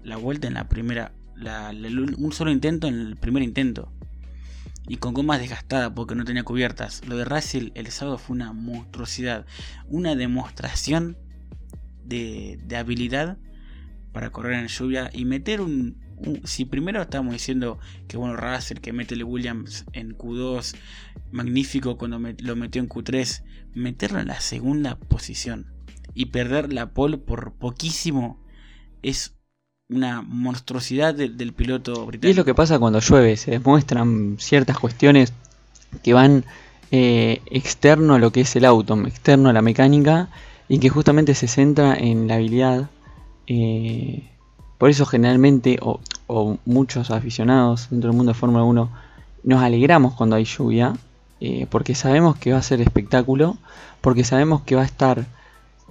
[0.04, 1.12] La vuelta en la primera.
[1.36, 3.92] un solo intento en el primer intento
[4.88, 7.06] y con gomas desgastadas porque no tenía cubiertas.
[7.08, 9.46] Lo de Russell el sábado fue una monstruosidad,
[9.88, 11.18] una demostración
[12.12, 13.38] de, habilidad
[14.12, 15.98] para correr en lluvia y meter un,
[16.44, 20.76] Si primero estamos diciendo que bueno, Russell que mete Williams en Q2,
[21.32, 23.44] magnífico cuando lo metió en Q3,
[23.74, 25.68] meterlo en la segunda posición
[26.14, 28.44] y perder la pole por poquísimo
[29.02, 29.36] es
[29.90, 32.28] una monstruosidad del piloto británico.
[32.28, 35.34] Y es lo que pasa cuando llueve, se demuestran ciertas cuestiones
[36.04, 36.46] que van
[36.92, 40.30] eh, externo a lo que es el auto, externo a la mecánica
[40.72, 42.90] y que justamente se centra en la habilidad.
[43.46, 44.24] Eh,
[44.78, 46.00] por eso generalmente, o,
[46.64, 48.90] muchos aficionados dentro del mundo de Fórmula 1,
[49.44, 50.94] nos alegramos cuando hay lluvia,
[51.42, 53.58] eh, porque sabemos que va a ser espectáculo,
[54.00, 55.26] porque sabemos que va a estar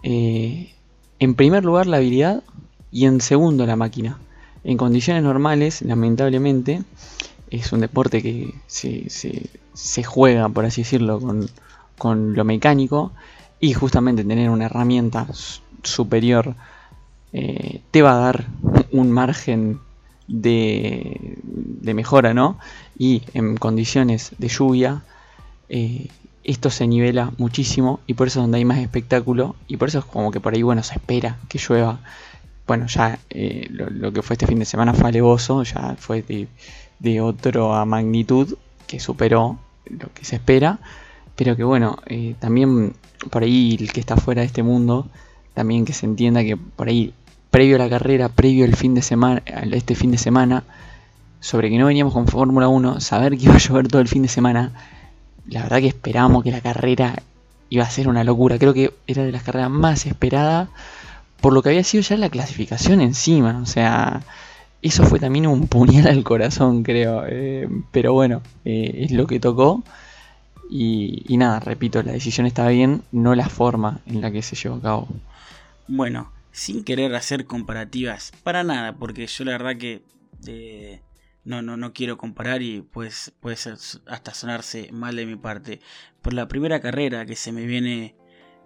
[0.02, 2.42] en primer lugar la habilidad
[2.90, 4.16] y en segundo la máquina.
[4.64, 6.82] En condiciones normales, lamentablemente,
[7.50, 9.10] es un deporte que se,
[9.74, 11.20] se, juega, por así decirlo,
[11.98, 13.12] con, lo mecánico
[13.60, 15.26] y justamente tener una herramienta
[15.82, 16.54] superior
[17.32, 18.46] eh, te va a dar
[18.90, 19.78] un margen
[20.26, 22.58] de, de, mejora, ¿no?
[22.98, 25.02] Y en condiciones de lluvia,
[25.68, 26.08] eh,
[26.42, 30.00] esto se nivela muchísimo y por eso es donde hay más espectáculo y por eso
[30.00, 32.00] es como que por ahí, bueno, se espera que llueva
[32.70, 37.20] bueno, ya eh, lo, que fue este fin de semana fue alevoso, ya fue de,
[37.20, 40.78] otra magnitud que superó lo que se espera,
[41.40, 42.92] pero que bueno, eh, también
[43.30, 45.06] por ahí el que está fuera de este mundo,
[45.54, 47.14] también que se entienda que por ahí,
[47.50, 50.64] previo a la carrera, previo al fin de semana, este fin de semana,
[51.40, 54.20] sobre que no veníamos con Fórmula 1, saber que iba a llover todo el fin
[54.20, 54.72] de semana,
[55.48, 57.22] la verdad que esperábamos que la carrera
[57.70, 60.68] iba a ser una locura, creo que era de las carreras más esperadas
[61.40, 63.60] por lo que había sido ya la clasificación encima.
[63.62, 64.20] O sea,
[64.82, 67.24] eso fue también un puñal al corazón, creo.
[67.26, 69.82] Eh, pero bueno, eh, es lo que tocó.
[70.72, 74.76] Y, nada, repito, la decisión estaba bien, no la forma en la que se llevó
[74.76, 75.08] a cabo.
[75.88, 80.04] Bueno, sin querer hacer comparativas, para nada, porque yo la verdad que
[80.46, 81.00] eh,
[81.44, 83.74] no, no, no quiero comparar y pues puede ser
[84.06, 85.80] hasta sonarse mal de mi parte.
[86.22, 88.14] Por la primera carrera que se me viene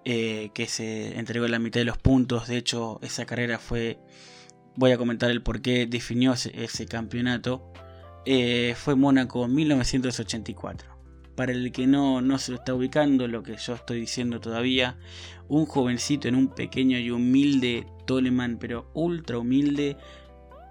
[0.05, 2.49] eh, que se entregó en la mitad de los puntos.
[2.49, 3.99] De hecho, esa carrera fue,
[4.77, 7.73] voy a comentar el por qué definió ese, campeonato.
[8.27, 10.94] Eh, fue Mónaco 1984.
[11.37, 14.97] Para el que no, no se lo está ubicando, lo que yo estoy diciendo todavía,
[15.49, 19.97] un jovencito en un pequeño y humilde Toleman, pero ultra humilde,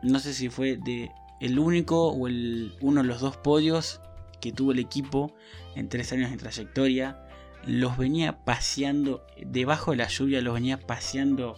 [0.02, 4.00] no sé si fue de el único o uno de los dos podios
[4.40, 5.36] que tuvo el equipo
[5.76, 7.24] en tres años de trayectoria
[7.66, 11.56] los venía paseando, debajo de la lluvia, los venía paseando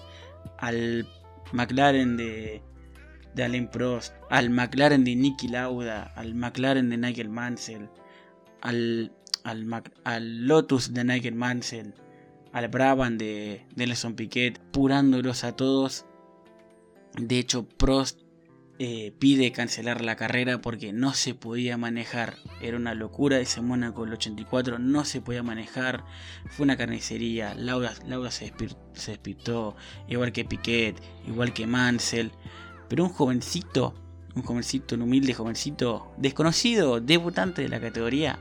[0.57, 1.07] al
[1.51, 2.61] McLaren de,
[3.33, 7.89] de Alain Prost, al McLaren de Nicky Lauda, al McLaren de Nigel Mansell,
[8.65, 9.11] al,
[10.03, 11.93] al, Lotus de Nigel Mansell,
[12.51, 16.05] al Brabham de Nelson Piquet, purándolos a todos.
[17.17, 18.21] De hecho, Prost
[18.79, 22.37] eh, pide cancelar la carrera porque no se podía manejar.
[22.59, 26.03] Era una locura ese Mónaco el 84, no se podía manejar.
[26.49, 27.53] Fue una carnicería.
[27.53, 27.93] Lauda,
[28.31, 28.51] se,
[28.93, 29.75] despistó,
[30.07, 32.31] igual que Piquet, igual que Mansell.
[32.89, 33.93] Pero un jovencito,
[34.35, 38.39] un jovencito, un humilde jovencito, desconocido, debutante de la categoría,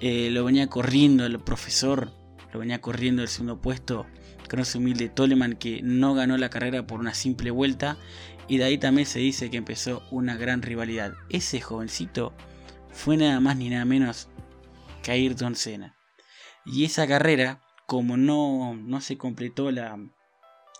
[0.00, 2.12] eh, lo venía corriendo el profesor,
[2.52, 4.06] lo venía corriendo el segundo puesto
[4.48, 7.98] con humilde Toleman que no ganó la carrera por una simple vuelta
[8.48, 11.14] y de ahí también se dice que empezó una gran rivalidad.
[11.28, 12.32] Ese jovencito
[12.90, 14.28] fue nada más ni nada menos
[15.02, 15.94] que Ayrton Senna.
[16.64, 19.98] Y esa carrera, como no, no se completó la,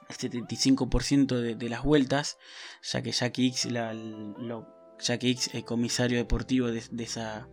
[0.08, 2.38] 75% de, las vueltas,
[2.82, 7.48] ya que Jackie X, la, el comisario deportivo de, esa,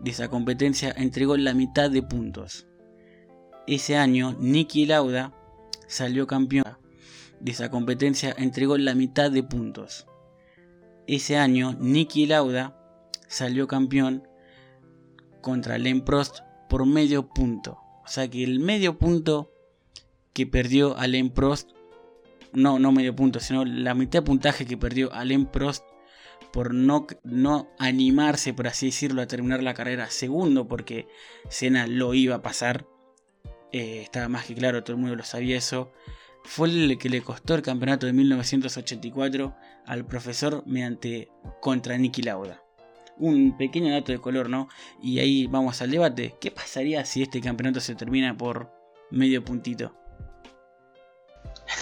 [0.00, 2.66] de esa competencia, entregó la mitad de puntos.
[3.66, 5.34] Ese año, Nicky Lauda
[5.86, 6.78] salió campeón
[7.40, 10.06] de esa competencia entregó la mitad de puntos.
[11.06, 12.76] Ese año Nicky Lauda
[13.28, 14.26] salió campeón
[15.40, 17.78] contra Len Prost por medio punto.
[18.04, 19.52] O sea que el medio punto
[20.32, 21.70] que perdió Alain Prost,
[22.52, 25.84] no, no medio punto, sino la mitad de puntaje que perdió Alain Prost
[26.52, 31.08] por no, no animarse, por así decirlo, a terminar la carrera segundo, porque
[31.48, 32.86] Senna lo iba a pasar.
[33.72, 35.92] Eh, estaba más que claro, todo el mundo lo sabía eso.
[36.44, 41.28] Fue el que le costó el campeonato de 1984 al profesor mediante
[41.60, 42.62] contra Niki Lauda.
[43.18, 44.68] Un pequeño dato de color, ¿no?
[45.02, 46.36] Y ahí vamos al debate.
[46.40, 48.70] ¿Qué pasaría si este campeonato se termina por
[49.10, 49.94] medio puntito?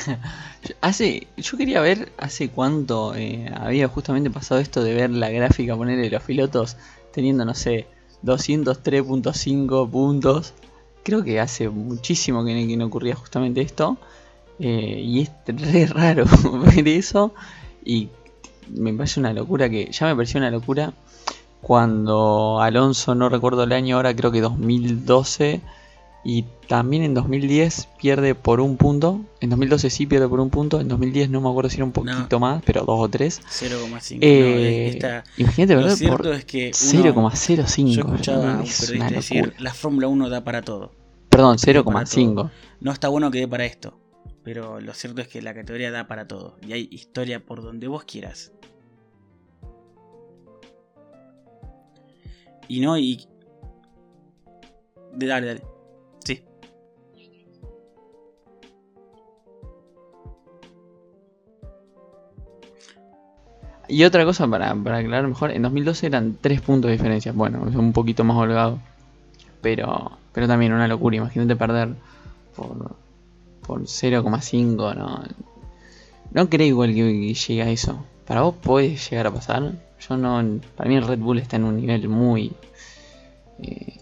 [0.81, 5.77] hace, yo quería ver hace cuánto eh, había justamente pasado esto de ver la gráfica,
[5.77, 6.77] ponerle los pilotos
[7.13, 7.87] teniendo, no sé,
[8.25, 10.55] 203.5 puntos.
[11.03, 13.97] Creo que hace muchísimo que, no ocurría justamente esto.
[14.59, 16.25] Eh, y es re raro
[16.75, 17.33] ver eso.
[17.85, 18.09] Y
[18.69, 20.93] me parece una locura que ya me pareció una locura
[21.61, 25.61] cuando Alonso, no recuerdo el año ahora, creo que 2012
[26.29, 29.21] y también en 2010 pierde por un punto.
[29.41, 30.81] En 2012 sí pierde por un punto.
[30.81, 33.41] En 2010 no me acuerdo si era un poquito más, pero dos o tres.
[33.49, 34.19] 0,5.
[34.23, 35.77] Eh, imagínate.
[36.09, 37.87] Por es que 0,05.
[37.87, 40.91] Yo escuchaba a un periodista decir, la Fórmula 1 da para todo.
[41.29, 42.51] Perdón, 0,5.
[42.81, 43.97] No está bueno que dé para esto.
[44.43, 46.57] Pero lo cierto es que la categoría da para todo.
[46.67, 48.51] Y hay historia por donde vos quieras.
[52.67, 53.29] Y no, y...
[55.15, 55.76] Dale, dale.
[63.89, 67.33] Y otra cosa para, aclarar mejor, en 2012 eran 3 puntos de diferencia.
[67.33, 68.79] Bueno, es un poquito más holgado.
[69.61, 71.17] Pero, pero también una locura.
[71.17, 71.95] Imagínate perder
[72.57, 72.97] por,
[73.67, 74.97] por 0,5.
[74.97, 75.23] No,
[76.33, 78.05] no creo igual que, llegue a eso.
[78.27, 79.73] ¿Para vos puede llegar a pasar?
[80.09, 80.61] Yo no.
[80.77, 82.53] Para mí el Red Bull está en un nivel muy.
[83.61, 83.99] Eh,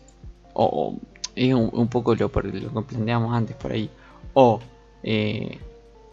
[0.55, 0.97] o,
[1.37, 3.91] es un, poco lo, por lo que planteamos antes por ahí.
[4.35, 4.61] O
[5.03, 5.59] eh,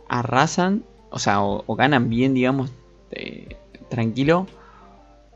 [0.09, 2.69] arrasan, o sea, o, ganan bien, digamos,
[3.11, 3.55] eh,
[3.89, 4.47] tranquilo.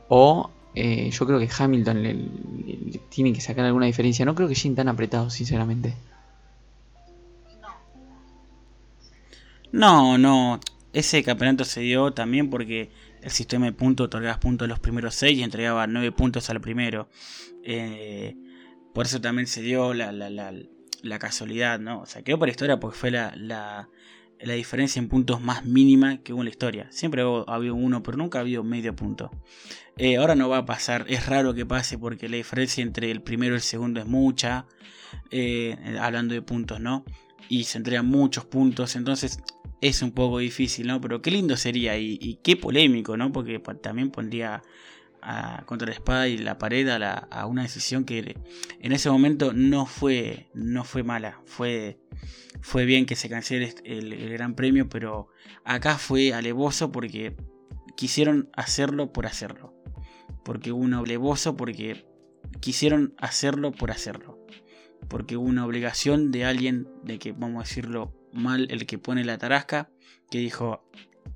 [0.07, 4.25] O eh, yo creo que Hamilton tiene que sacar alguna diferencia.
[4.25, 5.95] No creo que lleguen tan apretado, sinceramente.
[9.71, 10.59] No, no.
[10.93, 12.89] Ese campeonato se dio también porque
[13.21, 16.61] el sistema de puntos otorgaba puntos a los primeros 6 y entregaba 9 puntos al
[16.61, 17.09] primero.
[17.63, 18.35] Eh,
[18.93, 20.53] por eso también se dio la, la, la,
[21.01, 22.01] la, casualidad, ¿no?
[22.01, 23.89] O sea, quedó por historia porque fue la,
[24.39, 26.87] la diferencia en puntos más mínima que hubo en la historia.
[26.91, 29.31] Siempre ha habido uno, pero nunca ha habido medio punto.
[29.97, 33.21] Eh, ahora no va a pasar, es raro que pase porque la diferencia entre el
[33.21, 34.65] primero y el segundo es mucha,
[35.31, 37.05] eh, hablando de puntos, ¿no?
[37.47, 39.39] Y se entregan muchos puntos, entonces
[39.81, 40.99] es un poco difícil, ¿no?
[40.99, 43.31] Pero qué lindo sería y, qué polémico, ¿no?
[43.31, 44.63] Porque también pondría
[45.65, 48.37] contra la espada y la pared a, una decisión que
[48.79, 51.99] en ese momento no fue, no fue mala, fue
[52.61, 55.29] fue bien que se cancele el, Gran Premio, pero
[55.63, 57.35] acá fue alevoso porque
[57.95, 59.73] quisieron hacerlo por hacerlo.
[60.43, 62.05] Porque hubo un alevoso porque
[62.61, 64.39] quisieron hacerlo por hacerlo.
[65.07, 69.23] Porque hubo una obligación de alguien, de que vamos a decirlo mal, el que pone
[69.23, 69.91] la tarasca,
[70.31, 70.89] que dijo,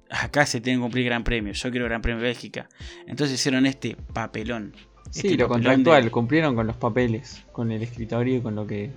[0.10, 2.68] acá se tiene que cumplir Gran Premio, yo quiero Gran Premio Bélgica.
[3.08, 4.74] Entonces hicieron este papelón.
[5.12, 8.92] Sí, este lo contractual, cumplieron con los papeles, con el escritorio y con lo que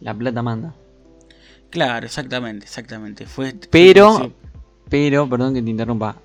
[0.00, 0.74] la plata manda.
[1.70, 3.26] Claro, exactamente, exactamente.
[3.26, 4.32] Fue, pero,
[4.88, 6.16] pero, perdón que te interrumpa.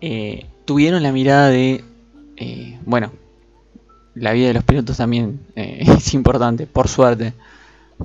[0.00, 1.82] Eh, tuvieron la mirada de,
[2.36, 3.10] eh, bueno,
[4.14, 7.32] la vida de los pilotos también eh, es importante, por suerte.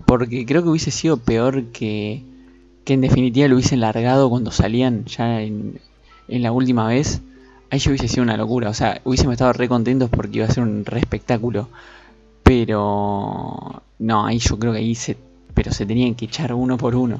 [0.05, 2.23] Porque creo que hubiese sido peor que,
[2.87, 5.77] que en definitiva lo hubiesen largado cuando salían ya en,
[6.29, 7.21] la última vez.
[7.69, 8.69] Ahí yo hubiese sido una locura.
[8.69, 11.67] O sea, hubiésemos estado re contentos porque iba a ser un re espectáculo.
[12.43, 15.17] Pero no, ahí yo creo que ahí se
[15.53, 17.19] pero se tenían que echar uno por uno.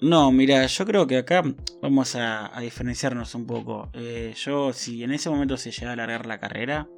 [0.00, 1.44] No, mira, yo creo que acá
[1.80, 3.90] vamos a, diferenciarnos un poco.
[3.92, 6.88] Eh, yo, si en ese momento se llega a alargar la carrera,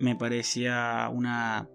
[0.00, 1.68] me parecía una.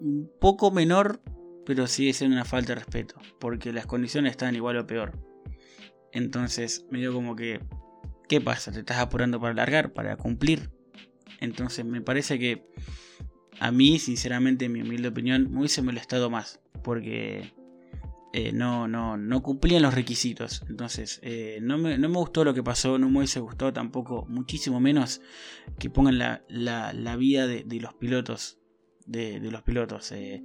[0.00, 1.20] un poco menor,
[1.64, 5.12] pero sigue siendo una falta de respeto, porque las condiciones están igual o peor.
[6.12, 7.60] Entonces, me dio como que.
[8.28, 8.72] ¿Qué pasa?
[8.72, 10.70] ¿Te estás apurando para alargar, para cumplir?
[11.40, 12.66] Entonces, me parece que
[13.60, 16.60] a mí, sinceramente, en mi humilde opinión, me hubiese molestado más.
[16.82, 17.52] Porque
[18.36, 20.64] eh, no, no, no cumplían los requisitos.
[20.68, 24.26] Entonces, eh, no, me, no, me, gustó lo que pasó, no me hubiese gustado tampoco,
[24.28, 25.20] muchísimo menos,
[25.78, 28.58] que pongan la, la, vida de, los pilotos.
[29.06, 30.42] De, los pilotos, eh,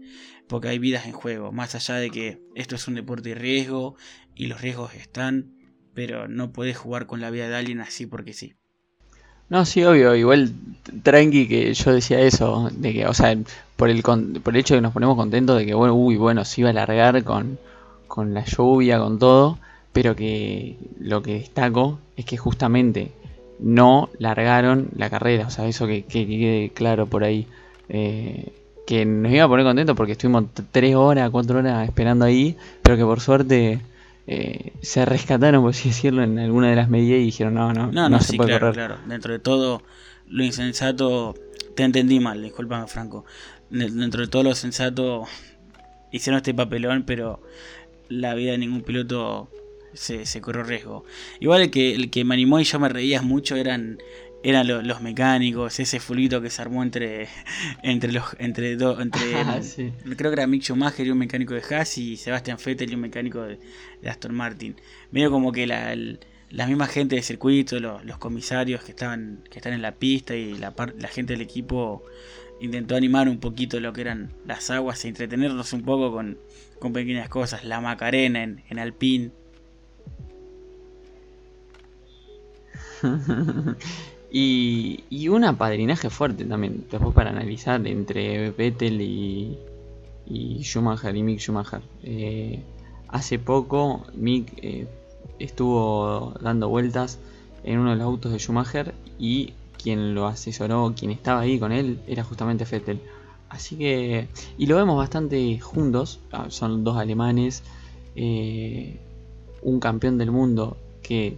[0.48, 3.96] porque hay vidas en juego, más allá de que esto es un deporte de riesgo
[4.36, 5.54] y los riesgos están,
[5.94, 8.56] pero no puedes jugar con la vida de alguien así porque sí.
[9.50, 10.52] No, sí, obvio, igual
[11.02, 13.36] tranqui que yo decía eso, de que, o sea,
[13.76, 16.46] por el, por el hecho de que nos ponemos contentos de que, bueno, uy, bueno,
[16.46, 17.58] se iba a largar con,
[18.08, 19.58] con la lluvia, con todo,
[19.92, 23.12] pero que lo que destaco es que justamente
[23.60, 27.48] no largaron la carrera, o sea, eso que, que quede claro por ahí.
[27.90, 28.54] Eh,
[28.86, 32.98] que nos iba a poner contentos porque estuvimos 3 horas, 4 horas esperando ahí, pero
[32.98, 33.82] que por suerte
[34.26, 37.92] eh, se rescataron, por así decirlo, en alguna de las medidas y dijeron, no, no,
[37.92, 38.88] no, no, se puede claro, correr.
[38.88, 39.02] claro.
[39.08, 39.84] Dentro de todo
[40.28, 41.36] lo insensato,
[41.76, 43.26] te entendí mal, discúlpame Franco.
[43.70, 45.26] Dentro de todo lo sensato
[46.12, 47.42] hicieron este papelón, pero
[48.08, 49.50] la vida de ningún piloto
[49.94, 51.06] se, se corrió riesgo.
[51.40, 54.00] Igual el que, el que me animó y yo me reía mucho eran
[54.42, 57.28] eran los mecánicos, ese fulito que se armó entre
[57.84, 59.60] entre los entre dos entre ah,
[60.16, 63.02] creo que era Mick Schumacher y un mecánico de Haas y Sebastian Vettel y un
[63.02, 63.60] mecánico de,
[64.08, 64.76] Aston Martin.
[65.12, 65.94] Medio como que la,
[66.52, 70.36] la misma gente de circuito, los, los, comisarios que estaban que están en la pista
[70.36, 72.06] y la, la gente del equipo
[72.62, 76.38] intentó animar un poquito lo que eran las aguas e entretenernos un poco con,
[76.80, 79.32] con pequeñas cosas, la Macarena en, en Alpine.
[84.32, 89.58] Y, un apadrinaje fuerte también, después para analizar entre Vettel y,
[90.28, 91.82] y Schumacher y Mick Schumacher.
[92.04, 92.62] Eh,
[93.08, 94.88] hace poco Mick eh,
[95.40, 97.20] estuvo dando vueltas
[97.64, 101.72] en uno de los autos de Schumacher y quien lo asesoró, quien estaba ahí con
[101.72, 103.02] él, era justamente Vettel.
[103.50, 104.28] Así que,
[104.58, 107.64] y lo vemos bastante juntos, ah, son dos alemanes,
[108.16, 109.00] eh,
[109.64, 111.38] un campeón del mundo que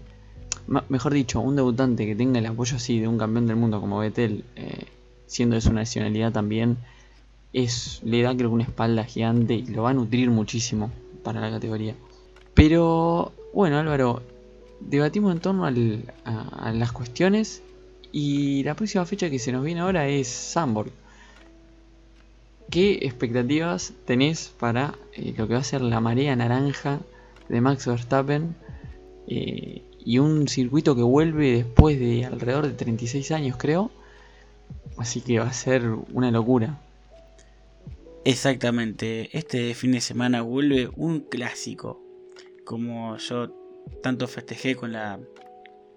[0.89, 3.99] mejor dicho, un debutante que tenga el apoyo así de un campeón del mundo como
[3.99, 4.85] Vettel, eh,
[5.27, 6.77] siendo de su nacionalidad también,
[7.53, 10.91] le da creo que una espalda gigante y lo va a nutrir muchísimo
[11.23, 11.95] para la categoría.
[12.53, 14.21] Pero bueno Álvaro,
[14.79, 17.61] debatimos en torno a, las cuestiones
[18.11, 20.91] y la próxima fecha que se nos viene ahora es Sandborg.
[22.69, 27.01] ¿Qué expectativas tenés para eh, lo que va a ser la marea naranja
[27.49, 28.55] de Max Verstappen?
[29.27, 33.91] Eh, y un circuito que vuelve después de alrededor de 36 años creo.
[34.97, 35.83] Así que va a ser
[36.13, 36.79] una locura.
[38.23, 42.01] Exactamente, este fin de semana vuelve un clásico.
[42.65, 43.51] Como yo
[44.03, 45.19] tanto festejé con la...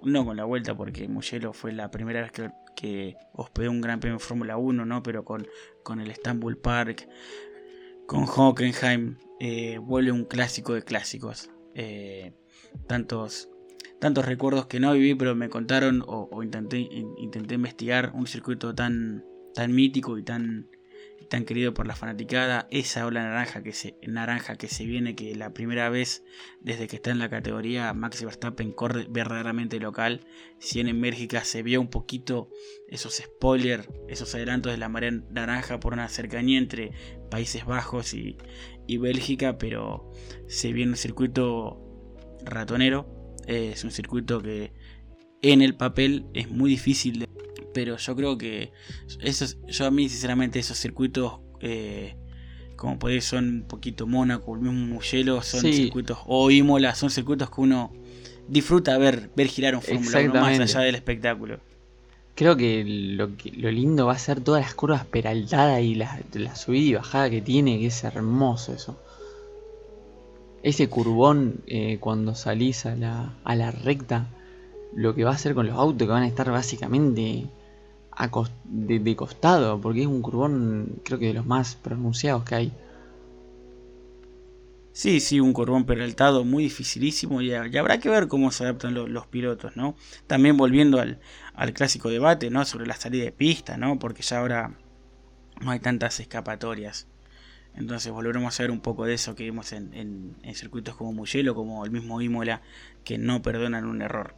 [0.03, 4.01] No con la vuelta porque Mugello fue la primera vez que, que hospedé un Gran
[4.01, 5.03] Premio Fórmula 1, ¿no?
[5.03, 5.47] Pero con,
[5.83, 7.09] con el Istanbul Park,
[8.07, 11.51] con Hockenheim, eh, vuelve un clásico de clásicos.
[11.75, 12.33] Eh,
[12.87, 13.49] tantos
[14.05, 16.77] tantos recuerdos que no viví, pero me contaron o, intenté,
[17.17, 19.25] intenté investigar un circuito tan,
[19.55, 20.69] tan mítico y tan,
[21.31, 25.35] tan querido por la fanaticada, esa ola naranja que se, naranja que se viene, que
[25.35, 26.23] la primera vez
[26.61, 30.21] desde que está en la categoría Max Verstappen corre verdaderamente local,
[30.59, 32.51] si en Bélgica se vio un poquito
[32.89, 36.91] esos spoilers, esos adelantos de la marea naranja por una cercanía entre
[37.31, 38.37] Países Bajos y,
[38.87, 40.13] y Bélgica, pero
[40.47, 41.81] se viene un circuito
[42.45, 44.73] ratonero es un circuito que
[45.43, 47.29] en el papel es muy difícil,
[47.73, 48.73] pero yo creo que
[49.21, 52.17] esos, yo a mí sinceramente esos circuitos eh,
[52.77, 57.51] como podéis son un poquito Mónaco, el mismo Mugello, son circuitos o Imola, son circuitos
[57.51, 57.93] que uno
[58.49, 61.61] disfruta ver ver girar un Fórmula 1 más allá del espectáculo.
[62.35, 66.57] Creo que lo, lo, lindo va a ser todas las curvas peraltadas y la, la
[66.57, 68.99] subida y bajada que tiene, que es hermoso eso
[70.65, 74.27] ese curvón eh, cuando salís a la, a la recta,
[74.95, 77.47] lo que va a hacer con los autos que van a estar básicamente
[78.65, 82.73] de, costado, porque es un curvón creo que de los más pronunciados que hay.
[84.93, 89.27] Sí, sí, un curvón peraltado muy dificilísimo y, habrá que ver cómo se adaptan los,
[89.27, 89.97] pilotos, ¿no?
[90.27, 91.19] También volviendo al,
[91.55, 92.65] al, clásico debate, ¿no?
[92.65, 93.99] Sobre la salida de pista, ¿no?
[93.99, 94.79] Porque ya ahora
[95.61, 97.07] no hay tantas escapatorias.
[97.77, 101.85] Entonces volveremos a ver un poco de eso que vimos en, circuitos como Mugello, como
[101.85, 102.63] el mismo Imola,
[103.05, 104.35] que no perdonan un error.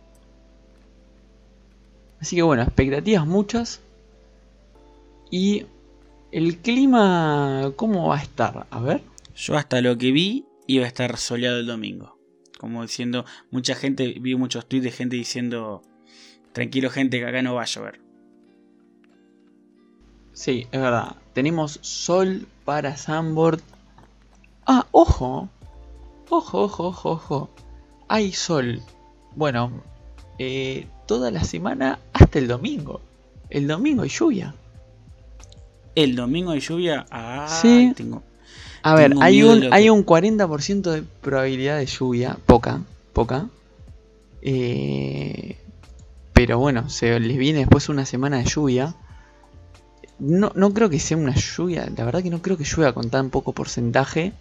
[2.20, 3.80] Así que bueno, expectativas muchas.
[5.30, 5.66] Y
[6.32, 8.66] el clima, ¿cómo va a estar?
[8.70, 9.02] A ver.
[9.34, 12.16] Yo hasta lo que vi iba a estar soleado el domingo.
[12.58, 15.82] Como diciendo, mucha gente, vi muchos tweets de gente diciendo,
[16.52, 18.05] tranquilo gente que acá no va a llover.
[20.36, 21.16] Sí, es verdad.
[21.32, 23.60] Tenemos sol para Sandboard.
[24.66, 25.48] Ah, ojo.
[26.28, 27.50] Ojo, ojo, ojo, ojo.
[28.06, 28.82] Hay sol.
[29.34, 29.72] Bueno,
[30.38, 33.00] eh, toda la semana hasta el domingo.
[33.48, 34.54] El domingo hay lluvia.
[35.94, 37.06] El domingo hay lluvia.
[37.10, 37.94] Ah, sí.
[37.96, 38.22] Tengo,
[38.82, 42.36] a ver, hay un, hay un 40% de probabilidad de lluvia.
[42.44, 42.82] Poca,
[43.14, 43.48] poca.
[44.42, 45.56] Eh,
[46.34, 48.94] pero bueno, se les viene después una semana de lluvia.
[50.18, 53.10] No, no creo que sea una lluvia, la verdad que no creo que llueva con
[53.10, 54.32] tan poco porcentaje.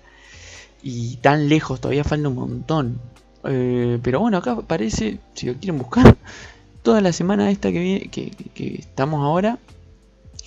[0.84, 2.99] y tan lejos, todavía falta un montón.
[3.45, 6.15] Eh, pero bueno, acá parece, si lo quieren buscar,
[6.84, 9.59] toda la semana esta que, viene, que, que estamos ahora,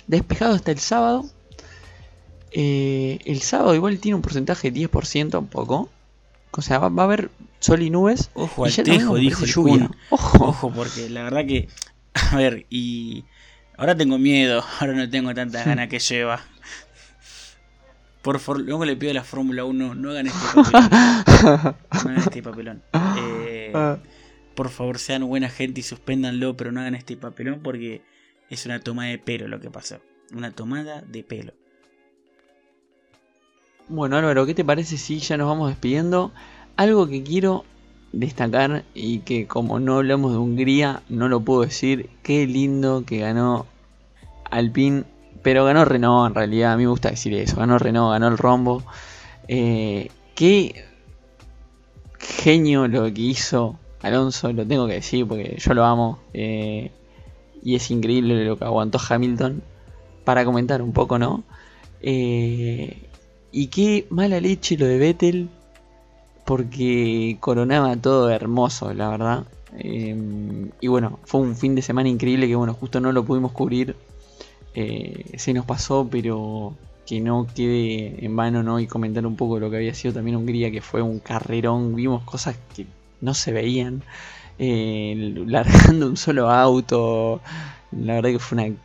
[0.07, 1.25] despejado hasta el sábado.
[2.51, 5.89] Eh, el sábado igual tiene un porcentaje de 10%, un poco.
[6.51, 8.31] O sea, va, va a haber sol y nubes.
[8.33, 9.91] Ojo y al tejo, dijo el lluvia.
[10.09, 10.45] Ojo.
[10.45, 11.69] Ojo, porque la verdad que.
[12.31, 13.23] A ver, y.
[13.79, 16.41] Ahora tengo miedo, ahora no tengo tantas ganas que lleva.
[18.21, 20.89] Por favor, luego le pido a la Fórmula 1, no hagan este papelón.
[20.91, 22.83] No hagan este papelón.
[23.17, 23.97] Eh, Ah.
[24.55, 28.01] por favor, sean buena gente y suspéndanlo, pero no hagan este papelón porque
[28.49, 29.99] es una toma de pelo lo que pasó.
[30.35, 31.53] Una tomada de pelo.
[33.87, 36.31] Bueno Álvaro, ¿qué te parece si ya nos vamos despidiendo?
[36.75, 37.63] Algo que quiero
[38.11, 42.09] destacar y que como no hablamos de Hungría, no lo puedo decir.
[42.23, 43.65] Qué lindo que ganó
[44.49, 45.03] Alpine,
[45.43, 47.57] pero ganó Renault en realidad, a mí me gusta decir eso.
[47.57, 48.83] Ganó Renault, ganó el rombo.
[49.47, 50.85] Eh, qué
[52.19, 56.19] genio lo que hizo Alonso, lo tengo que decir porque yo lo amo.
[56.33, 56.91] eh,
[57.61, 59.61] y es increíble lo que aguantó Hamilton.
[60.23, 61.43] Para comentar un poco, ¿no?
[62.01, 63.09] Eh,
[63.51, 65.49] y qué mala leche lo de Vettel.
[66.49, 69.47] Porque coronaba todo hermoso, la verdad.
[69.71, 70.15] Eh,
[70.81, 73.95] y bueno, fue un fin de semana increíble que bueno, justo no lo pudimos cubrir.
[74.73, 78.79] Eh, se nos pasó, pero que no quede en vano, ¿no?
[78.79, 81.95] Y comentar un poco lo que había sido también Hungría, que fue un carrerón.
[81.95, 82.87] Vimos cosas que
[83.21, 84.03] no se veían.
[84.59, 85.15] eh,
[85.47, 87.41] largando un solo auto.
[87.91, 88.75] La verdad que fue una,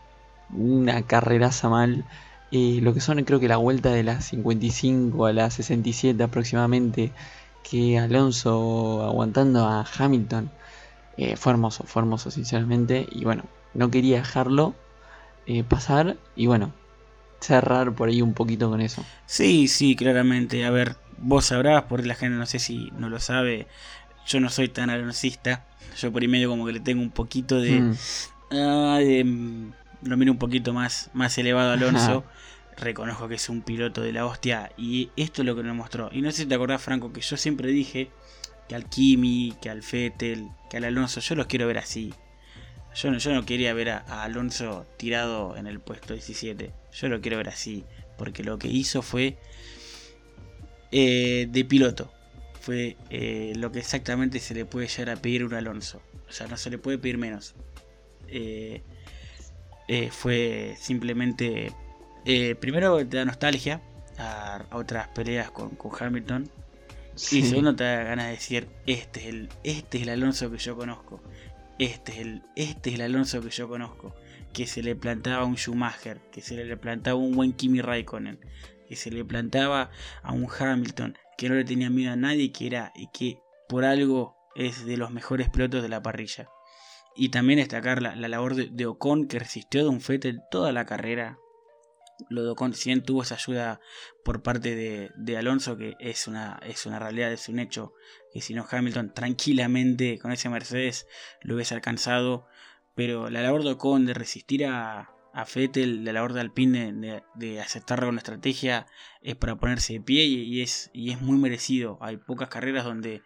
[0.57, 2.05] una carreraza mal.
[2.51, 7.12] Eh, lo que son creo que la vuelta de las 55 a las 67 aproximadamente.
[7.69, 10.51] Que Alonso aguantando a Hamilton.
[11.17, 13.09] eh, fue hermoso, fue hermoso sinceramente.
[13.11, 14.75] Y bueno, no quería dejarlo
[15.47, 16.17] eh, pasar.
[16.37, 16.73] Y bueno,
[17.41, 19.05] cerrar por ahí un poquito con eso.
[19.27, 20.65] Sí, sí, claramente.
[20.65, 23.67] A ver, vos sabrás, porque la gente no sé si no lo sabe.
[24.27, 25.65] Yo no soy tan aloncista.
[25.99, 27.81] Yo por ahí medio como que le tengo un poquito de.
[27.81, 27.95] Mm.
[28.53, 32.25] ah, de, lo miro un poquito más, más elevado a Alonso.
[32.77, 34.72] Reconozco que es un piloto de la hostia.
[34.77, 36.09] Y esto es lo que nos mostró.
[36.12, 38.11] Y no sé si te acordás, Franco, que yo siempre dije
[38.68, 42.12] que al Kimi, que al Fettel, que al Alonso, yo los quiero ver así.
[42.95, 46.72] Yo no, yo no quería ver a, Alonso tirado en el puesto 17.
[46.93, 47.85] Yo lo quiero ver así.
[48.16, 49.37] Porque lo que hizo fue
[50.93, 52.12] eh, de piloto.
[52.61, 56.01] Fue eh, lo que exactamente se le puede llegar a pedir un Alonso.
[56.29, 57.55] O sea, no se le puede pedir menos.
[58.29, 58.83] Eh,
[60.11, 61.72] fue simplemente...
[62.25, 63.81] eh, primero te da nostalgia
[64.18, 66.51] a, a otras peleas con, con Hamilton.
[67.14, 67.39] Sí.
[67.39, 70.59] Y segundo te da ganas de decir, este es el, este es el Alonso que
[70.59, 71.22] yo conozco.
[71.79, 74.14] Este es el, este es el Alonso que yo conozco.
[74.53, 77.81] Que se le plantaba a un Schumacher, que se le plantaba a un buen Kimi
[77.81, 78.39] Raikkonen,
[78.89, 79.91] que se le plantaba
[80.22, 83.85] a un Hamilton, que no le tenía miedo a nadie, que era y que por
[83.85, 86.49] algo es de los mejores pilotos de la parrilla.
[87.16, 90.72] Y también destacar la, la labor de, de Ocon que resistió a Don Fettel toda
[90.72, 91.39] la carrera.
[92.29, 93.81] Lo de Ocon, si bien tuvo esa ayuda
[94.25, 94.75] por parte
[95.17, 97.93] de, Alonso, que es una, es una realidad, es un hecho,
[98.33, 101.07] que si no Hamilton tranquilamente con ese Mercedes
[101.43, 102.47] lo hubiese alcanzado.
[102.95, 107.25] Pero la labor de Ocon de resistir a, a Fettel, la labor de Alpine de,
[107.35, 108.87] de aceptarlo con la estrategia,
[109.21, 111.99] es para ponerse de pie y, y es, y es muy merecido.
[112.01, 113.23] Hay pocas carreras donde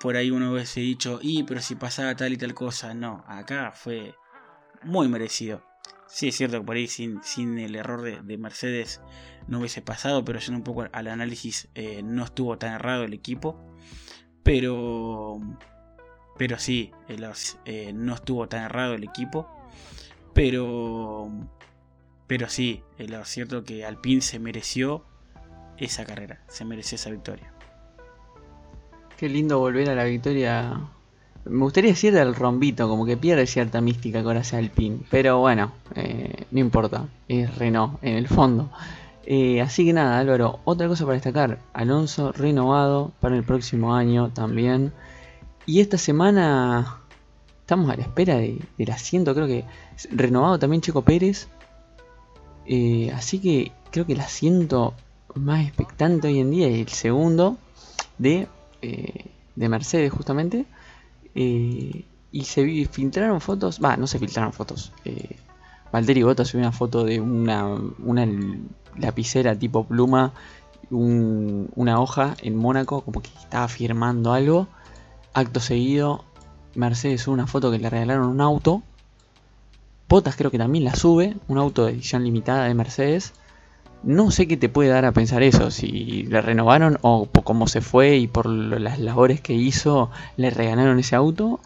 [0.00, 2.94] por ahí uno hubiese dicho, y pero si pasaba tal y tal cosa.
[2.94, 4.14] No, acá fue
[4.82, 5.62] muy merecido.
[6.12, 9.00] Sí, es cierto que por ahí sin, sin el error de, de Mercedes
[9.48, 13.14] no hubiese pasado, pero yendo un poco al análisis, eh, no estuvo tan errado el
[13.14, 13.58] equipo.
[14.42, 15.40] Pero,
[16.36, 17.16] pero sí, eh,
[17.64, 19.48] eh, no estuvo tan errado el equipo.
[20.34, 21.30] Pero,
[22.26, 25.06] pero sí, lo cierto que Alpine se mereció
[25.78, 27.54] esa carrera, se mereció esa victoria.
[29.16, 30.90] Qué lindo volver a la victoria.
[31.44, 34.98] Me gustaría decir del rombito, como que pierde cierta mística ahora sea Alpine.
[35.10, 37.06] Pero bueno, eh, no importa.
[37.28, 38.70] Es Renault en el fondo.
[39.24, 41.58] Eh, así que nada, Álvaro, otra cosa para destacar.
[41.72, 44.92] Alonso renovado para el próximo año también.
[45.66, 46.98] Y esta semana
[47.60, 49.34] estamos a la espera de- del asiento.
[49.34, 49.64] Creo que
[50.10, 51.48] renovado también Checo Pérez.
[52.66, 54.94] Eh, así que creo que el asiento
[55.34, 57.56] más expectante hoy en día es el segundo
[58.18, 58.46] de,
[58.82, 59.26] eh,
[59.56, 60.66] de Mercedes justamente.
[61.34, 64.92] Eh, y se filtraron fotos, va, no se filtraron fotos.
[65.04, 65.36] Eh,
[65.92, 67.66] Valtteri Bottas subió una foto de una,
[67.98, 68.26] una
[68.96, 70.32] lapicera tipo pluma,
[70.90, 74.68] un- una hoja en Mónaco, como que estaba firmando algo.
[75.34, 76.24] Acto seguido,
[76.74, 78.82] Mercedes sube una foto que le regalaron un auto.
[80.08, 83.32] Bottas creo que también la sube, un auto de edición limitada de Mercedes.
[84.02, 87.66] No sé qué te puede dar a pensar eso, si le renovaron o por cómo
[87.66, 91.60] se fue y por las labores que hizo le regalaron ese auto,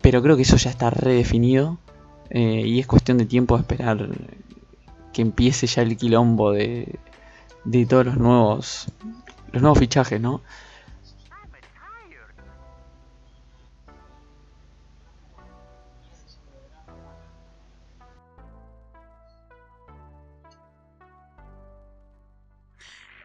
[0.00, 1.78] pero creo que eso ya está redefinido
[2.30, 4.08] eh, y es cuestión de tiempo esperar
[5.12, 6.98] que empiece ya el quilombo de,
[7.64, 8.88] de todos los nuevos
[9.52, 10.42] los nuevos fichajes, ¿no?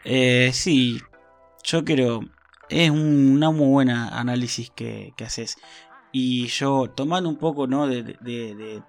[0.03, 1.01] Eh, sí,
[1.63, 2.21] yo creo,
[2.69, 5.57] es una muy buena análisis que, haces.
[6.11, 7.85] Y yo, tomando un poco, ¿no?
[7.87, 8.81] De,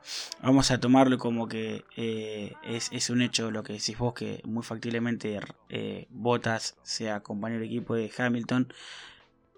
[0.43, 4.63] vamos a tomarlo como que eh, es, un hecho lo que decís vos, que muy
[4.63, 5.39] factiblemente
[5.69, 8.73] eh, Bottas sea compañero de equipo de Hamilton.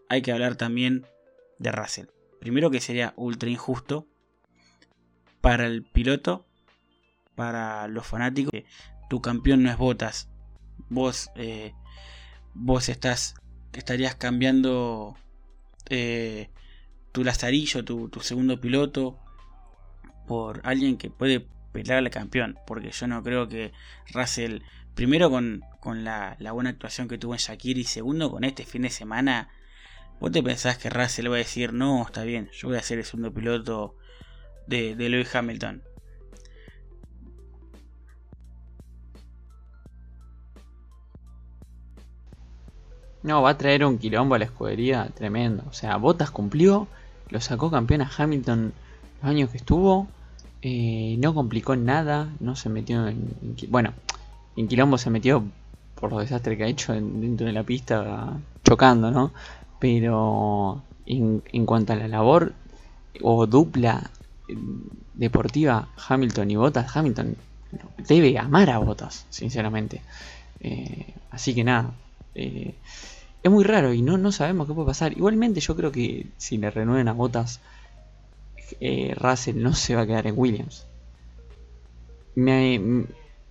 [0.09, 1.07] Hay que hablar también
[1.59, 2.07] de Russell.
[2.41, 4.07] Primero que sería ultra injusto
[5.41, 6.45] para el piloto,
[7.37, 8.67] para los fanáticos, que
[9.09, 10.32] tu campeón no es Bottas,
[10.93, 11.75] vos, eh,
[12.55, 13.35] vos estás,
[13.73, 15.17] estarías cambiando
[15.89, 16.51] eh,
[17.13, 19.19] tu lazarillo, tu, segundo piloto,
[20.27, 22.59] por alguien que puede pelear al campeón.
[22.67, 23.73] Porque yo no creo que
[24.13, 24.61] Russell,
[24.95, 25.63] primero con,
[26.05, 29.51] la, buena actuación que tuvo en Shakir y segundo con este fin de semana,
[30.21, 32.99] vos te pensás que Russell va a decir, no, está bien, yo voy a ser
[32.99, 33.97] el segundo piloto
[34.67, 35.83] de Lewis Hamilton.
[43.23, 45.63] No, va a traer un quilombo a la escudería tremendo.
[45.69, 46.89] O sea, Bottas cumplió,
[47.31, 48.73] lo sacó campeón a Hamilton
[49.21, 50.09] los años que estuvo.
[50.61, 53.35] Eh, no complicó nada, no se metió en,
[53.69, 53.93] Bueno,
[54.57, 55.45] en quilombo se metió
[55.95, 59.33] por los desastres que ha hecho dentro de la pista chocando, ¿no?
[59.79, 62.53] Pero en, en cuanto a la labor
[63.21, 64.11] o dupla
[64.49, 64.57] eh,
[65.15, 67.37] deportiva Hamilton y Bottas, Hamilton
[68.09, 70.03] debe amar a Bottas, sinceramente.
[70.61, 71.93] Eh, así que nada,
[73.43, 75.13] es muy raro y no, no sabemos qué puede pasar.
[75.13, 77.61] Igualmente yo creo que si le renueven a botas,
[78.81, 80.87] eh, Russell no se va a quedar en Williams.
[82.35, 82.79] Me,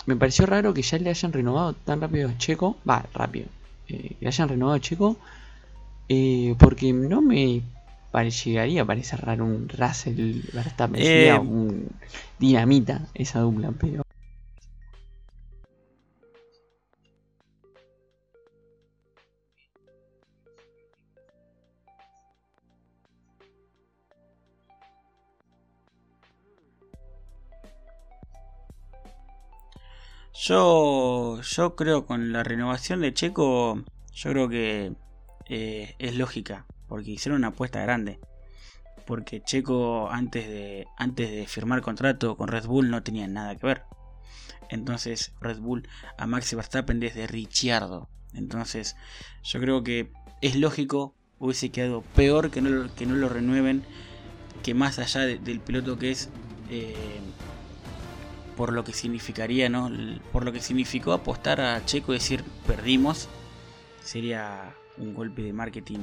[0.05, 2.77] me, pareció raro que ya le hayan renovado tan rápido a Checo.
[2.89, 3.47] Va, rápido.
[3.87, 5.17] Eh, le hayan renovado a Checo.
[6.07, 7.61] Eh, porque no me
[8.13, 11.01] llegaría a parecer raro un Russell Verstappen.
[11.01, 11.87] Sería un
[12.39, 14.03] dinamita esa dupla, pero...
[30.43, 34.91] Yo, yo creo con la renovación de Checo, yo creo que
[35.47, 38.19] eh, es lógica, porque hicieron una apuesta grande.
[39.05, 43.67] Porque Checo antes de, antes de firmar contrato con Red Bull no tenía nada que
[43.67, 43.83] ver.
[44.69, 45.87] Entonces Red Bull
[46.17, 48.09] a Max Verstappen desde Ricciardo.
[48.33, 48.95] Entonces
[49.43, 50.11] yo creo que
[50.41, 53.83] es lógico, hubiese quedado peor que no, que no lo renueven,
[54.63, 56.29] que más allá del piloto que es...
[56.71, 57.19] Eh,
[58.55, 59.89] por lo que significaría, ¿no?
[60.31, 63.27] Por lo que significó apostar a Checo y decir perdimos.
[64.03, 65.99] Sería un golpe de marketing.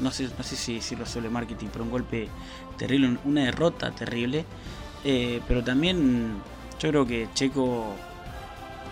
[0.00, 2.28] No sé, no sé si decirlo solo de marketing, pero un golpe
[2.76, 4.44] terrible, una derrota terrible.
[5.04, 6.34] Eh, pero también
[6.80, 7.94] yo creo que Checo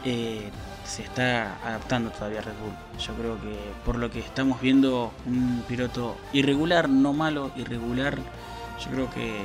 [0.04, 0.50] eh,
[0.84, 2.98] se está adaptando todavía a Red Bull.
[2.98, 8.18] Yo creo que por lo que estamos viendo, un piloto irregular, no malo, irregular.
[8.84, 9.40] Yo creo que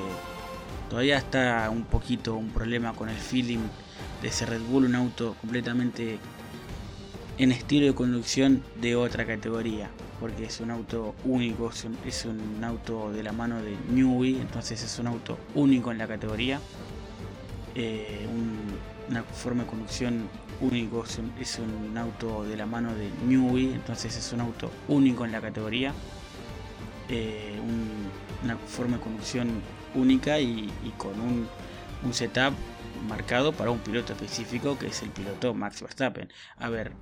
[0.90, 3.60] Todavía está un poquito un problema con el feeling
[4.22, 6.20] de ese Red Bull, un auto completamente
[7.38, 11.72] en estilo de conducción de otra categoría, porque es un auto único,
[12.06, 16.08] es un, auto de la mano de Newey, entonces es un auto único en la
[16.08, 16.60] categoría,
[19.10, 20.30] una forma de conducción
[20.62, 21.04] único,
[21.40, 25.42] es un, auto de la mano de Newey, entonces es un auto único en la
[25.42, 25.94] categoría,
[27.10, 27.60] eh,
[28.44, 29.62] una forma de conducción
[29.96, 31.48] única y, con un,
[32.12, 32.54] setup
[33.08, 36.32] marcado para un piloto específico que es el piloto Max Verstappen.
[36.58, 36.94] A ver,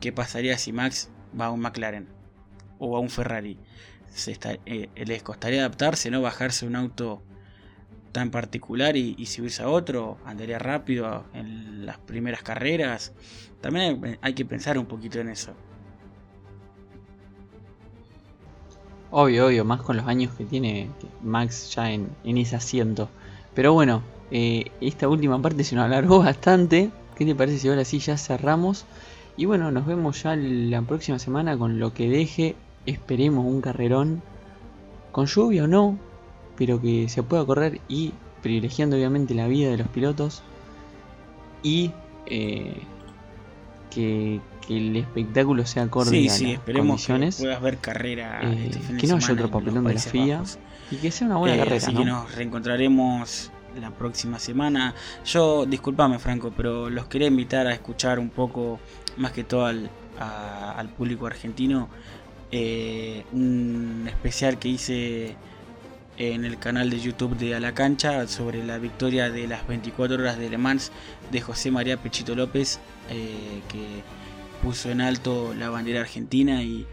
[0.00, 2.08] ¿qué pasaría si Max va a un McLaren
[2.78, 3.58] o a un Ferrari?
[4.08, 4.36] Se
[4.66, 7.22] eh, les costaría adaptarse, no bajarse un auto
[8.12, 13.12] tan particular y, y subirse a otro, andaría rápido en las primeras carreras.
[13.60, 15.54] También hay que pensar un poquito en eso.
[19.10, 20.90] Obvio, obvio, más con los años que tiene
[21.22, 23.08] Max ya en, ese asiento.
[23.54, 26.90] Pero bueno, eh, esta última parte se nos alargó bastante.
[27.16, 28.84] ¿Qué te parece si ahora sí ya cerramos?
[29.36, 32.54] Y bueno, nos vemos ya la próxima semana con lo que deje.
[32.84, 34.22] Esperemos un carrerón.
[35.10, 35.98] Con lluvia o no,
[36.56, 40.42] pero que se pueda correr y privilegiando obviamente la vida de los pilotos.
[41.62, 41.92] Y
[42.26, 42.82] eh,
[43.90, 47.36] que, que el espectáculo sea acorde Sí, a sí, las esperemos condiciones.
[47.36, 50.36] que puedas ver carrera eh, este fin que no haya otro papelón de la FIA
[50.36, 50.58] Bajos.
[50.90, 51.76] y que sea una buena Eh, carrera.
[51.78, 51.98] Así ¿no?
[52.00, 53.50] que nos reencontraremos
[53.80, 54.94] la próxima semana.
[55.24, 58.78] Yo, discúlpame Franco, pero los quería invitar a escuchar un poco,
[59.16, 59.90] más que todo al,
[60.20, 61.88] a- al público argentino,
[62.52, 65.36] eh, un especial que hice
[66.16, 70.16] en el canal de YouTube de A la Cancha sobre la victoria de las 24
[70.16, 70.90] horas de Le Mans
[71.30, 74.02] de José María Pechito López, eh, que
[74.62, 76.86] puso en alto la bandera argentina y,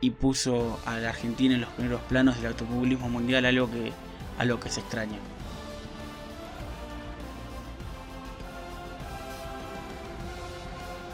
[0.00, 3.92] y puso a la Argentina en los primeros planos del automovilismo mundial, algo que,
[4.38, 5.18] algo que se extraña.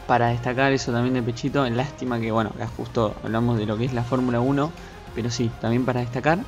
[0.07, 3.85] para destacar eso también de Pechito, lástima que, bueno, acá justo hablamos de lo que
[3.85, 4.71] es la Fórmula 1,
[5.15, 6.39] pero sí, también para destacar.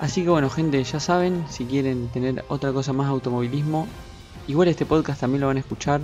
[0.00, 3.86] Así que bueno, gente, ya saben, si quieren tener otra cosa más automovilismo,
[4.46, 6.02] igual este podcast también lo van a escuchar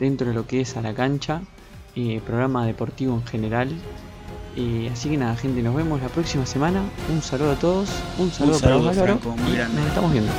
[0.00, 1.42] dentro de lo que es a la cancha,
[1.96, 3.68] eh, programa deportivo en general.
[4.56, 6.82] Eh, así que nada, gente, nos vemos la próxima semana.
[7.12, 7.88] Un saludo a todos,
[8.18, 9.76] un saludo, para saludo, vos, Álvaro, Franco, muy y grande.
[9.78, 10.32] nos estamos viendo.